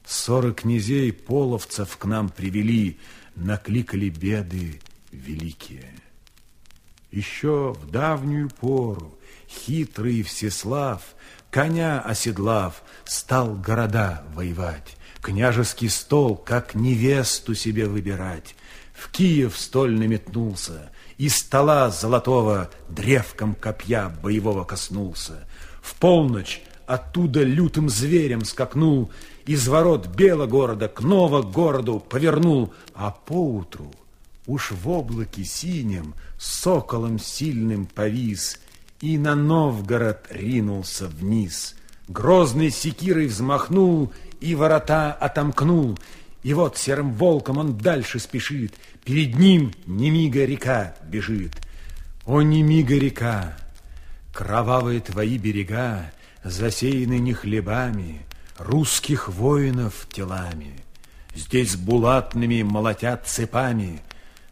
Сорок 0.06 0.62
князей 0.62 1.12
половцев 1.12 1.98
к 1.98 2.04
нам 2.06 2.30
привели, 2.30 2.98
Накликали 3.36 4.08
беды 4.08 4.80
великие. 5.12 5.92
Еще 7.10 7.74
в 7.78 7.90
давнюю 7.90 8.48
пору 8.48 9.18
хитрый 9.48 10.22
Всеслав, 10.22 11.02
Коня 11.50 12.00
оседлав, 12.00 12.82
стал 13.04 13.54
города 13.54 14.24
воевать, 14.34 14.97
Княжеский 15.20 15.90
стол, 15.90 16.36
как 16.36 16.74
невесту 16.74 17.54
себе 17.54 17.86
выбирать. 17.86 18.54
В 18.94 19.10
Киев 19.10 19.56
стольно 19.56 20.04
метнулся, 20.04 20.90
и 21.18 21.28
стола 21.28 21.90
золотого 21.90 22.70
древком 22.88 23.54
копья 23.54 24.08
боевого 24.08 24.64
коснулся. 24.64 25.46
В 25.82 25.94
полночь 25.96 26.62
оттуда 26.86 27.42
лютым 27.42 27.88
зверем 27.88 28.44
скакнул, 28.44 29.10
из 29.46 29.66
ворот 29.68 30.06
Бела 30.08 30.46
города 30.46 30.88
к 30.88 31.00
ново 31.00 31.42
городу 31.42 32.00
повернул, 32.00 32.72
а 32.94 33.10
поутру 33.10 33.92
уж 34.48 34.72
в 34.72 34.88
облаке 34.88 35.44
синем 35.44 36.14
соколом 36.38 37.18
сильным 37.18 37.86
повис 37.86 38.58
и 39.00 39.16
на 39.16 39.36
Новгород 39.36 40.26
ринулся 40.30 41.06
вниз. 41.06 41.76
Грозный 42.08 42.70
секирой 42.70 43.26
взмахнул 43.26 44.12
и 44.40 44.54
ворота 44.54 45.12
отомкнул. 45.12 45.98
И 46.42 46.54
вот 46.54 46.76
серым 46.76 47.12
волком 47.12 47.58
он 47.58 47.76
дальше 47.76 48.18
спешит. 48.18 48.74
Перед 49.04 49.38
ним 49.38 49.72
немига 49.86 50.44
река 50.44 50.94
бежит. 51.04 51.56
О, 52.26 52.42
немига 52.42 52.96
река, 52.96 53.56
кровавые 54.32 55.00
твои 55.00 55.38
берега 55.38 56.12
Засеяны 56.44 57.18
не 57.18 57.34
хлебами, 57.34 58.22
русских 58.58 59.28
воинов 59.28 60.06
телами. 60.10 60.80
Здесь 61.34 61.76
булатными 61.76 62.62
молотят 62.62 63.26
цепами, 63.26 64.00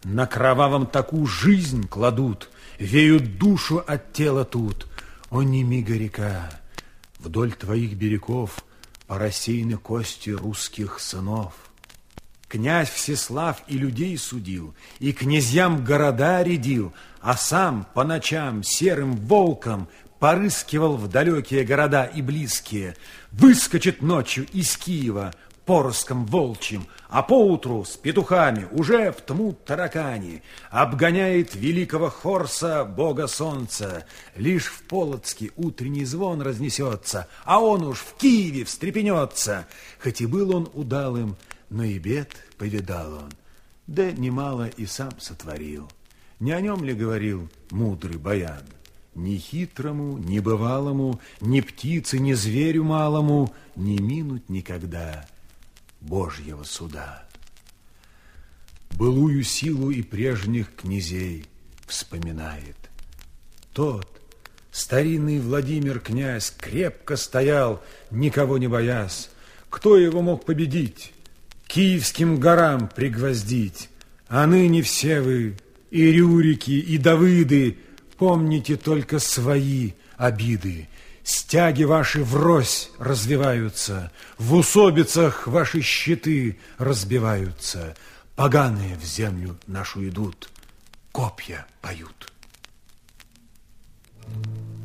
На 0.05 0.27
кровавом 0.27 0.87
таку 0.87 1.27
жизнь 1.27 1.87
кладут, 1.89 2.51
Веют 2.79 3.39
душу 3.39 3.83
от 3.87 4.13
тела 4.13 4.45
тут. 4.45 4.89
О, 5.31 5.43
немига 5.43 5.95
река, 5.95 6.51
вдоль 7.19 7.53
твоих 7.53 7.95
берегов 7.95 8.65
рассеяны 9.09 9.77
кости 9.77 10.31
русских 10.31 11.01
сынов. 11.01 11.55
Князь 12.49 12.91
Всеслав 12.91 13.63
и 13.67 13.77
людей 13.77 14.17
судил, 14.17 14.75
и 15.01 15.13
князьям 15.13 15.85
города 15.85 16.43
рядил, 16.43 16.93
а 17.21 17.37
сам 17.37 17.87
по 17.93 18.05
ночам 18.05 18.63
серым 18.63 19.17
волком 19.17 19.89
порыскивал 20.21 20.97
в 20.97 21.09
далекие 21.09 21.65
города 21.65 22.05
и 22.05 22.23
близкие, 22.23 22.97
выскочит 23.33 24.01
ночью 24.01 24.47
из 24.53 24.77
Киева, 24.77 25.35
пороском 25.67 26.25
волчьим, 26.27 26.87
а 27.09 27.23
поутру 27.23 27.85
с 27.85 27.97
петухами 27.97 28.67
уже 28.71 29.11
в 29.11 29.21
тму 29.21 29.53
таракани, 29.53 30.43
обгоняет 30.71 31.55
великого 31.55 32.09
Хорса, 32.09 32.85
бога 32.85 33.27
солнца. 33.27 34.07
Лишь 34.37 34.67
в 34.67 34.83
Полоцке 34.85 35.51
утренний 35.57 36.05
звон 36.05 36.41
разнесется, 36.41 37.29
а 37.45 37.61
он 37.61 37.83
уж 37.83 37.99
в 37.99 38.15
Киеве 38.15 38.65
встрепенется. 38.65 39.67
Хоть 40.03 40.21
и 40.21 40.27
был 40.27 40.55
он 40.55 40.71
удалым, 40.73 41.37
но 41.69 41.83
и 41.83 41.99
бед 41.99 42.31
повидал 42.57 43.13
он, 43.15 43.33
да 43.89 44.13
немало 44.13 44.69
и 44.69 44.87
сам 44.87 45.19
сотворил. 45.19 45.91
Не 46.39 46.53
о 46.53 46.61
нем 46.61 46.85
ли 46.85 46.95
говорил 46.95 47.49
мудрый 47.71 48.19
баян? 48.19 48.63
Ни 49.15 49.39
хитрому, 49.39 50.19
ни 50.19 50.39
бывалому, 50.41 51.21
ни 51.41 51.63
птице, 51.63 52.19
ни 52.19 52.35
зверю 52.35 52.85
малому 52.85 53.53
не 53.75 53.99
минуть 53.99 54.51
никогда— 54.51 55.27
Божьего 56.07 56.63
суда. 56.63 57.25
Былую 58.93 59.43
силу 59.43 59.91
и 59.91 60.03
прежних 60.03 60.75
князей 60.75 61.47
вспоминает. 61.87 62.77
Тот, 63.73 64.09
старинный 64.71 65.41
Владимир 65.41 65.99
князь, 66.01 66.55
крепко 66.57 67.17
стоял, 67.17 67.83
никого 68.11 68.57
не 68.59 68.69
боясь. 68.69 69.31
Кто 69.69 69.99
его 69.99 70.23
мог 70.23 70.45
победить? 70.45 71.13
Киевским 71.67 72.39
горам 72.39 72.89
пригвоздить. 72.89 73.91
А 74.29 74.47
ныне 74.47 74.83
все 74.83 75.21
вы, 75.21 75.57
и 75.91 76.13
Рюрики, 76.13 76.71
и 76.71 76.99
Давыды, 76.99 77.79
помните 78.17 78.77
только 78.77 79.19
свои 79.19 79.93
обиды. 80.17 80.89
Стяги 81.27 81.83
ваши 81.83 82.23
врозь 82.23 82.91
развиваются, 83.01 84.13
В 84.39 84.55
усобицах 84.55 85.49
ваши 85.49 85.81
щиты 85.81 86.61
разбиваются, 86.79 87.97
Поганые 88.37 88.95
в 88.95 89.03
землю 89.03 89.59
нашу 89.67 90.09
идут, 90.09 90.49
Копья 91.11 91.67
поют. 91.83 92.33
Thank 94.29 94.47
you. 94.47 94.76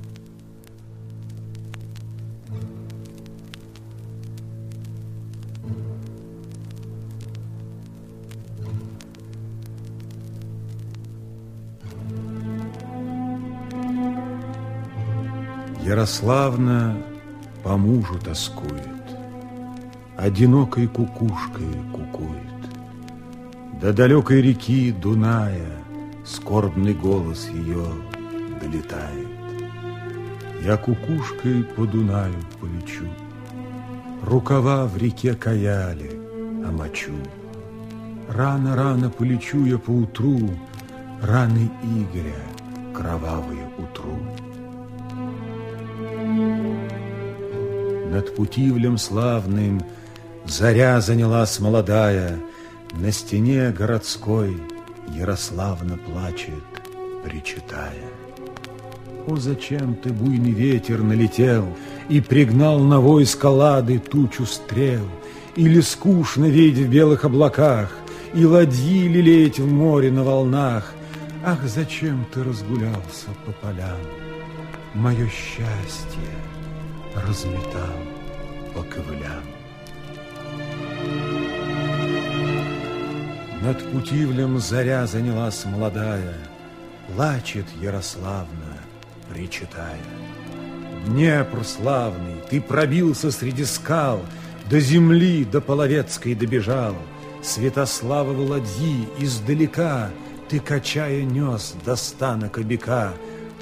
Ярославна 15.91 16.95
по 17.63 17.75
мужу 17.75 18.17
тоскует, 18.23 19.05
Одинокой 20.15 20.87
кукушкой 20.87 21.67
кукует. 21.91 22.61
До 23.81 23.91
далекой 23.91 24.41
реки 24.41 24.93
Дуная 24.93 25.67
Скорбный 26.23 26.93
голос 26.93 27.49
ее 27.49 27.85
долетает. 28.61 29.27
Я 30.63 30.77
кукушкой 30.77 31.65
по 31.65 31.85
Дунаю 31.85 32.39
полечу, 32.61 33.09
Рукава 34.23 34.85
в 34.85 34.95
реке 34.95 35.33
Каяле 35.33 36.11
омочу. 36.69 37.17
Рано-рано 38.29 39.09
полечу 39.09 39.65
я 39.65 39.77
поутру, 39.77 40.39
Раны 41.21 41.69
Игоря 41.83 42.45
кровавые 42.95 43.67
утру. 43.77 44.50
Над 48.11 48.35
Путивлем 48.35 48.97
славным 48.97 49.81
Заря 50.45 50.99
занялась 50.99 51.61
молодая, 51.61 52.37
На 52.91 53.09
стене 53.09 53.69
городской 53.69 54.57
Ярославна 55.15 55.97
плачет, 55.97 56.65
причитая. 57.23 58.03
О, 59.27 59.37
зачем 59.37 59.95
ты, 59.95 60.11
буйный 60.11 60.51
ветер, 60.51 61.01
налетел 61.01 61.65
И 62.09 62.19
пригнал 62.19 62.79
на 62.79 62.99
войско 62.99 63.45
лады 63.45 63.99
тучу 63.99 64.45
стрел? 64.45 65.07
Или 65.55 65.79
скучно 65.79 66.45
видеть 66.45 66.87
в 66.87 66.89
белых 66.89 67.23
облаках 67.23 67.95
И 68.33 68.43
ладьи 68.43 69.07
лелеять 69.07 69.59
в 69.59 69.71
море 69.71 70.11
на 70.11 70.25
волнах? 70.25 70.93
Ах, 71.45 71.59
зачем 71.63 72.25
ты 72.33 72.43
разгулялся 72.43 73.29
по 73.45 73.53
полям? 73.53 74.01
Мое 74.95 75.29
счастье 75.29 76.50
разметал 77.15 77.97
по 78.73 78.83
ковылям. 78.83 79.43
Над 83.61 83.91
Путивлем 83.91 84.59
заря 84.59 85.05
занялась 85.05 85.65
молодая, 85.65 86.35
Плачет 87.07 87.65
Ярославна, 87.79 88.77
причитая. 89.29 89.99
Днепр 91.05 91.63
славный, 91.63 92.41
ты 92.49 92.61
пробился 92.61 93.31
среди 93.31 93.65
скал, 93.65 94.21
До 94.69 94.79
земли, 94.79 95.45
до 95.45 95.61
Половецкой 95.61 96.35
добежал, 96.35 96.95
Святославовы 97.43 98.47
ладьи 98.47 99.07
издалека 99.19 100.09
Ты, 100.49 100.59
качая, 100.59 101.23
нес 101.23 101.75
до 101.85 101.95
стана 101.95 102.49
кобяка. 102.49 103.13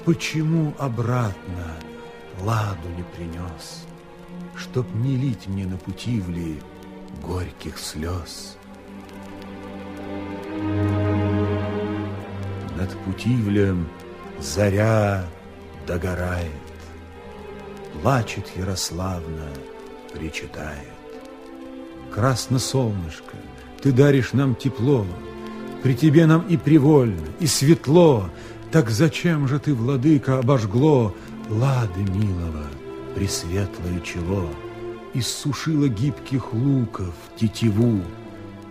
Почему 0.04 0.74
обратно 0.78 1.76
ладу 2.40 2.88
не 2.96 3.02
принес? 3.02 3.86
Чтоб 4.56 4.86
не 4.94 5.16
лить 5.16 5.46
мне 5.46 5.66
на 5.66 5.76
пути 5.76 6.20
вли 6.20 6.60
горьких 7.22 7.78
слез. 7.78 8.56
Над 12.76 12.96
Путивлем 13.04 13.88
заря 14.38 15.24
догорает, 15.86 16.50
Плачет 18.00 18.50
Ярославна, 18.56 19.48
причитает. 20.14 20.88
Красно 22.12 22.58
солнышко, 22.58 23.36
ты 23.82 23.92
даришь 23.92 24.32
нам 24.32 24.54
тепло, 24.54 25.06
При 25.82 25.94
тебе 25.94 26.26
нам 26.26 26.46
и 26.48 26.56
привольно, 26.56 27.26
и 27.38 27.46
светло, 27.46 28.30
Так 28.72 28.90
зачем 28.90 29.48
же 29.48 29.58
ты, 29.58 29.74
владыка, 29.74 30.38
обожгло 30.38 31.14
Лады 31.50 32.02
милого, 32.02 32.64
пресветлое 33.16 34.00
чело, 34.04 34.48
Иссушила 35.14 35.88
гибких 35.88 36.52
луков 36.52 37.12
тетиву, 37.36 38.00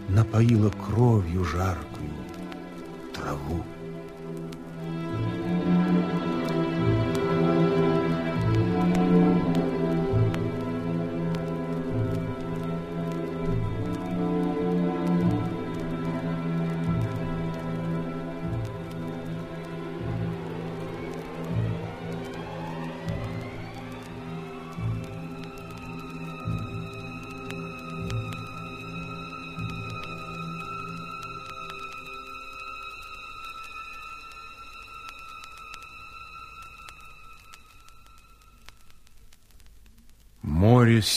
Напоила 0.07 0.69
кровью 0.69 1.43
жаркую 1.43 2.09
траву. 3.13 3.65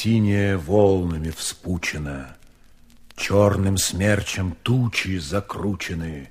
Синее 0.03 0.57
волнами 0.57 1.31
вспучено, 1.31 2.37
Черным 3.15 3.77
смерчем 3.77 4.57
тучи 4.65 5.19
закручены, 5.19 6.31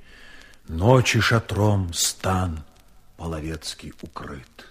Ночи 0.67 1.21
шатром 1.21 1.93
стан 1.93 2.65
половецкий 3.15 3.93
укрыт. 4.01 4.67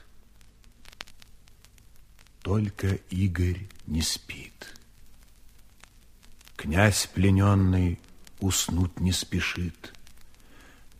Только 2.42 2.98
Игорь 3.08 3.68
не 3.86 4.02
спит. 4.02 4.74
Князь 6.56 7.06
плененный 7.06 7.98
уснуть 8.38 9.00
не 9.00 9.12
спешит. 9.12 9.94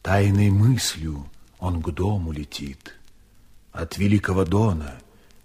Тайной 0.01 0.49
мыслью 0.49 1.29
он 1.59 1.83
к 1.83 1.91
дому 1.91 2.33
летит. 2.33 2.95
От 3.73 3.99
великого 3.99 4.45
Дона 4.47 4.99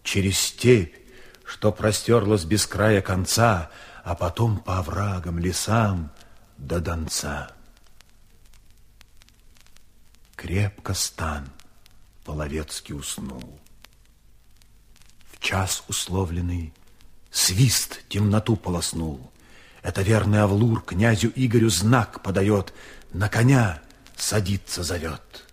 через 0.04 0.39
степь 0.39 1.05
что 1.46 1.72
простерлось 1.72 2.44
без 2.44 2.66
края 2.66 3.02
конца, 3.02 3.70
а 4.04 4.16
потом 4.16 4.60
по 4.60 4.80
оврагам, 4.80 5.40
лесам 5.40 6.12
до 6.58 6.80
Донца. 6.80 7.52
Крепко 10.36 10.94
стан 10.94 11.50
половецкий 12.24 12.96
уснул. 12.96 13.60
В 15.32 15.40
час 15.40 15.84
условленный 15.88 16.74
свист 17.32 18.02
темноту 18.10 18.56
полоснул. 18.56 19.32
Это 19.82 20.02
верный 20.02 20.42
Авлур 20.42 20.82
князю 20.82 21.32
Игорю 21.36 21.70
знак 21.70 22.22
подает, 22.24 22.74
на 23.14 23.30
коня 23.30 23.82
садиться 24.16 24.84
зовет. 24.84 25.45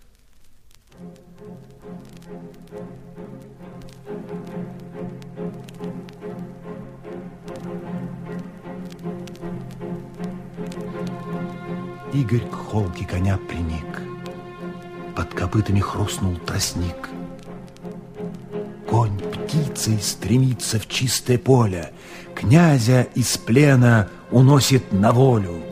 Игорь 12.12 12.46
к 12.50 12.54
холке 12.54 13.06
коня 13.06 13.38
приник. 13.48 14.02
Под 15.16 15.32
копытами 15.32 15.80
хрустнул 15.80 16.36
тростник. 16.36 17.08
Конь 18.88 19.18
птицей 19.18 19.98
стремится 20.00 20.78
в 20.78 20.86
чистое 20.88 21.38
поле, 21.38 21.92
Князя 22.34 23.02
из 23.14 23.38
плена 23.38 24.08
уносит 24.30 24.92
на 24.92 25.12
волю. 25.12 25.62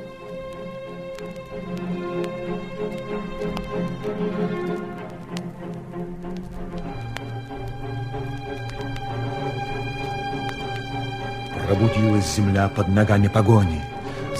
Пробудилась 11.66 12.34
земля 12.34 12.68
под 12.68 12.88
ногами 12.88 13.28
погони. 13.28 13.89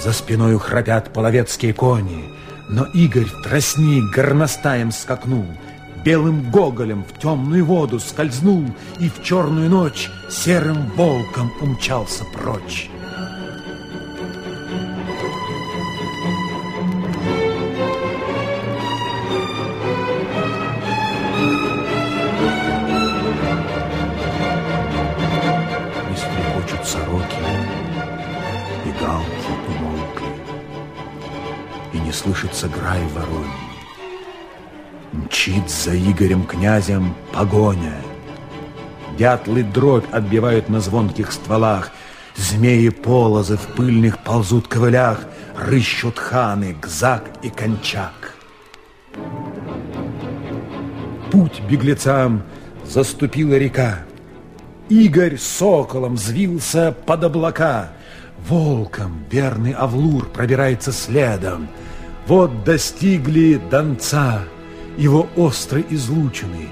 За 0.03 0.13
спиною 0.13 0.59
храпят 0.59 1.13
половецкие 1.13 1.73
кони, 1.73 2.29
но 2.69 2.85
Игорь 2.85 3.25
в 3.25 3.43
тростник 3.43 4.15
горностаем 4.15 4.91
скакнул, 4.91 5.45
Белым 6.03 6.49
гоголем 6.49 7.03
в 7.03 7.19
темную 7.19 7.63
воду 7.63 7.99
скользнул 7.99 8.65
И 8.99 9.09
в 9.09 9.21
черную 9.21 9.69
ночь 9.69 10.09
серым 10.29 10.89
волком 10.95 11.51
умчался 11.61 12.23
прочь. 12.33 12.90
Мчит 35.61 35.69
за 35.69 35.95
Игорем 35.95 36.45
князем 36.45 37.13
погоня. 37.33 37.95
Дятлы 39.17 39.63
дробь 39.63 40.05
отбивают 40.11 40.69
на 40.69 40.79
звонких 40.79 41.31
стволах, 41.31 41.91
Змеи 42.35 42.89
полозы 42.89 43.57
в 43.57 43.67
пыльных 43.75 44.19
ползут 44.19 44.67
ковылях, 44.67 45.19
Рыщут 45.57 46.17
ханы, 46.17 46.75
Гзак 46.81 47.25
и 47.43 47.49
Кончак. 47.49 48.35
Путь 51.31 51.61
беглецам 51.69 52.43
заступила 52.85 53.55
река. 53.55 53.99
Игорь 54.89 55.37
соколом 55.37 56.15
взвился 56.15 56.95
под 57.05 57.23
облака. 57.25 57.91
Волком 58.47 59.25
верный 59.29 59.73
Авлур 59.73 60.25
пробирается 60.25 60.91
следом— 60.91 61.67
вот 62.27 62.63
достигли 62.63 63.59
Донца, 63.69 64.43
его 65.01 65.27
остро 65.35 65.81
излученный, 65.81 66.69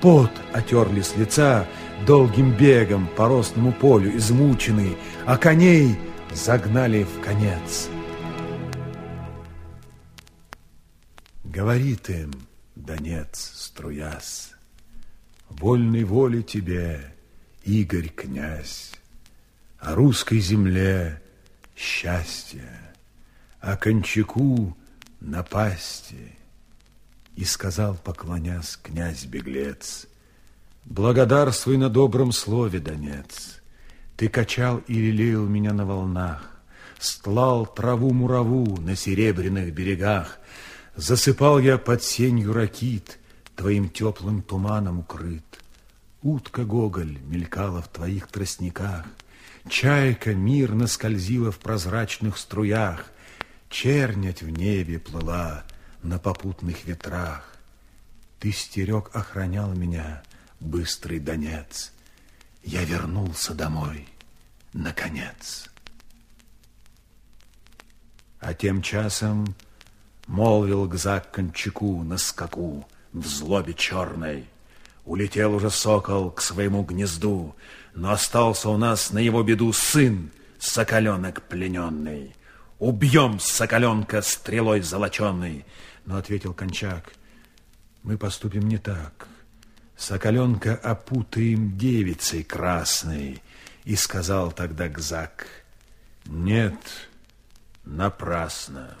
Пот 0.00 0.30
отерли 0.52 1.00
с 1.00 1.16
лица, 1.16 1.66
долгим 2.06 2.56
бегом 2.56 3.08
по 3.16 3.26
ростному 3.26 3.72
полю 3.72 4.16
измученный, 4.16 4.96
А 5.26 5.36
коней 5.36 5.98
загнали 6.32 7.02
в 7.02 7.20
конец. 7.20 7.88
Говорит 11.42 12.08
им 12.08 12.30
Донец, 12.76 13.52
струяс, 13.54 14.52
Вольной 15.48 16.04
воли 16.04 16.42
тебе, 16.42 17.12
Игорь, 17.64 18.08
князь, 18.08 18.92
О 19.80 19.96
русской 19.96 20.38
земле 20.38 21.20
счастье, 21.76 22.68
О 23.60 23.76
Кончаку 23.76 24.76
напасти. 25.20 26.41
И 27.42 27.44
сказал, 27.44 27.96
поклонясь, 27.96 28.78
князь-беглец, 28.80 30.06
Благодарствуй 30.84 31.76
на 31.76 31.88
добром 31.88 32.30
слове, 32.30 32.78
Донец. 32.78 33.60
Ты 34.16 34.28
качал 34.28 34.78
и 34.86 34.94
лелеял 34.94 35.44
меня 35.46 35.72
на 35.72 35.84
волнах, 35.84 36.48
Стлал 37.00 37.66
траву-мураву 37.66 38.80
на 38.80 38.94
серебряных 38.94 39.74
берегах, 39.74 40.38
Засыпал 40.94 41.58
я 41.58 41.78
под 41.78 42.04
сенью 42.04 42.52
ракит, 42.52 43.18
Твоим 43.56 43.88
теплым 43.88 44.40
туманом 44.42 45.00
укрыт. 45.00 45.58
Утка 46.22 46.62
Гоголь 46.62 47.18
мелькала 47.24 47.82
в 47.82 47.88
твоих 47.88 48.28
тростниках, 48.28 49.04
Чайка 49.68 50.32
мирно 50.32 50.86
скользила 50.86 51.50
в 51.50 51.58
прозрачных 51.58 52.38
струях, 52.38 53.06
Чернять 53.68 54.42
в 54.42 54.48
небе 54.48 55.00
плыла 55.00 55.64
на 56.02 56.18
попутных 56.18 56.84
ветрах. 56.84 57.56
Ты 58.38 58.52
стерег, 58.52 59.10
охранял 59.14 59.72
меня, 59.72 60.22
быстрый 60.60 61.20
донец. 61.20 61.92
Я 62.64 62.84
вернулся 62.84 63.54
домой, 63.54 64.08
наконец. 64.72 65.68
А 68.40 68.54
тем 68.54 68.82
часом 68.82 69.54
молвил 70.26 70.86
Гзак 70.86 71.30
Кончаку 71.30 72.02
на 72.02 72.18
скаку 72.18 72.86
в 73.12 73.26
злобе 73.26 73.74
черной. 73.74 74.48
Улетел 75.04 75.54
уже 75.54 75.70
сокол 75.70 76.30
к 76.30 76.40
своему 76.40 76.82
гнезду, 76.82 77.54
но 77.94 78.12
остался 78.12 78.68
у 78.68 78.76
нас 78.76 79.10
на 79.10 79.18
его 79.18 79.42
беду 79.42 79.72
сын, 79.72 80.30
соколенок 80.58 81.42
плененный. 81.42 82.34
Убьем 82.82 83.38
соколенка 83.38 84.22
стрелой 84.22 84.80
золоченной. 84.80 85.64
Но 86.04 86.16
ответил 86.16 86.52
Кончак, 86.52 87.12
мы 88.02 88.18
поступим 88.18 88.66
не 88.66 88.78
так. 88.78 89.28
Соколенка 89.96 90.74
опутаем 90.74 91.78
девицей 91.78 92.42
красной. 92.42 93.40
И 93.84 93.94
сказал 93.94 94.50
тогда 94.50 94.88
Гзак, 94.88 95.46
нет, 96.26 96.74
напрасно. 97.84 98.96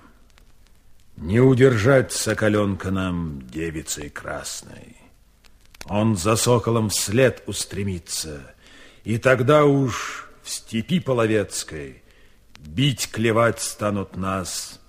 Не 1.16 1.40
удержать 1.40 2.12
соколенка 2.12 2.92
нам 2.92 3.48
девицей 3.48 4.10
красной. 4.10 4.96
Он 5.86 6.16
за 6.16 6.36
соколом 6.36 6.88
вслед 6.88 7.42
устремится, 7.48 8.54
и 9.02 9.18
тогда 9.18 9.64
уж 9.64 10.28
в 10.44 10.50
степи 10.50 11.00
половецкой 11.00 12.01
Бить, 12.66 13.10
клевать 13.10 13.60
станут 13.60 14.16
нас 14.16 14.80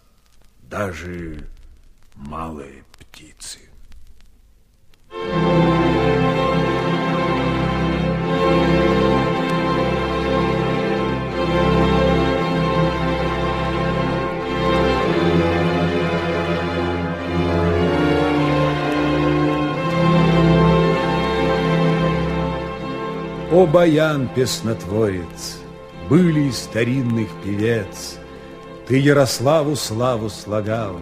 даже 0.61 1.47
малые 2.15 2.85
птицы. 2.97 3.59
О, 23.51 23.67
баян 23.67 24.29
песнотворец! 24.33 25.62
Были 26.13 26.51
старинных 26.51 27.27
певец. 27.43 28.19
Ты 28.87 28.99
Ярославу 28.99 29.75
славу 29.75 30.29
слагал, 30.29 30.99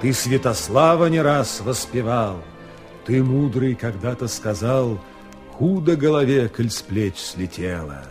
Ты 0.00 0.12
Святослава 0.12 1.06
не 1.06 1.20
раз 1.20 1.60
воспевал, 1.60 2.36
Ты, 3.04 3.24
мудрый, 3.24 3.74
когда-то 3.74 4.28
сказал, 4.28 5.00
Худо 5.54 5.96
голове, 5.96 6.48
коль 6.48 6.70
с 6.70 6.82
плеч 6.82 7.16
слетела, 7.16 8.04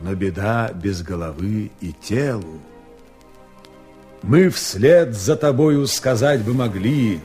Но 0.00 0.16
беда 0.16 0.72
без 0.74 1.02
головы 1.02 1.70
и 1.80 1.92
телу. 1.92 2.60
Мы 4.24 4.48
вслед 4.48 5.14
за 5.14 5.36
тобою 5.36 5.86
сказать 5.86 6.42
бы 6.42 6.52
могли, 6.52 7.20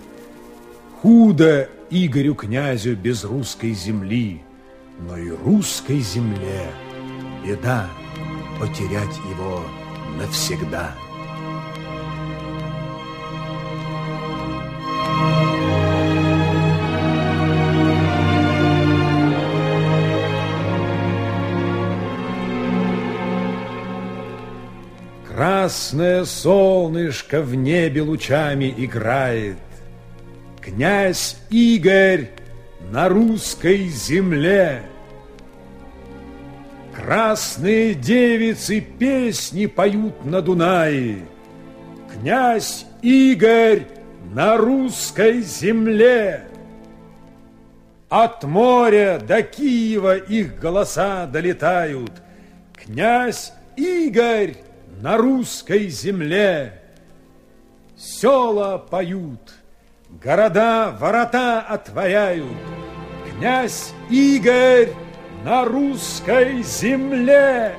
Худо 1.02 1.68
Игорю 1.90 2.36
князю 2.36 2.96
без 2.96 3.24
русской 3.24 3.74
земли, 3.74 4.44
Но 5.00 5.18
и 5.18 5.32
русской 5.32 6.02
земле 6.02 6.68
беда 7.44 7.90
потерять 8.62 9.18
его 9.28 9.64
навсегда. 10.20 10.96
Красное 25.28 26.26
солнышко 26.26 27.42
в 27.42 27.56
небе 27.56 28.04
лучами 28.04 28.72
играет. 28.78 29.58
Князь 30.62 31.36
Игорь 31.50 32.30
на 32.92 33.10
русской 33.10 33.88
земле. 33.88 34.84
Красные 37.12 37.94
девицы 37.94 38.80
песни 38.80 39.66
поют 39.66 40.24
на 40.24 40.42
Дунае. 40.42 41.26
Князь 42.10 42.86
Игорь 43.02 43.84
на 44.34 44.56
русской 44.56 45.42
земле. 45.42 46.46
От 48.08 48.46
моря 48.46 49.20
до 49.20 49.44
Киева 49.44 50.16
их 50.16 50.58
голоса 50.58 51.26
долетают. 51.26 52.14
Князь 52.74 53.52
Игорь 53.76 54.56
на 55.02 55.18
русской 55.18 55.90
земле. 55.90 56.82
Села 57.98 58.78
поют, 58.78 59.52
города 60.24 60.96
ворота 60.98 61.60
отворяют. 61.60 62.56
Князь 63.30 63.92
Игорь 64.10 64.94
на 65.44 65.66
русской 65.66 66.62
земле. 66.62 67.76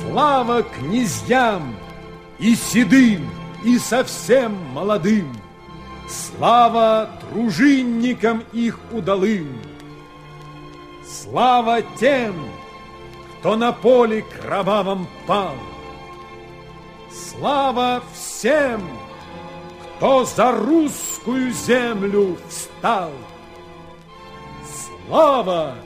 Слава 0.00 0.62
князьям 0.62 1.76
и 2.38 2.54
седым, 2.54 3.30
и 3.64 3.78
совсем 3.78 4.54
молодым, 4.72 5.32
Слава 6.08 7.10
дружинникам 7.20 8.42
их 8.52 8.78
удалым, 8.92 9.46
Слава 11.04 11.82
тем, 11.98 12.34
кто 13.38 13.56
на 13.56 13.72
поле 13.72 14.22
кровавом 14.22 15.06
пал. 15.26 15.54
Слава 17.10 18.02
всем, 18.12 18.82
кто 19.96 20.24
за 20.24 20.52
русскую 20.52 21.52
землю 21.52 22.36
встал. 22.48 23.10
Слава 25.06 25.76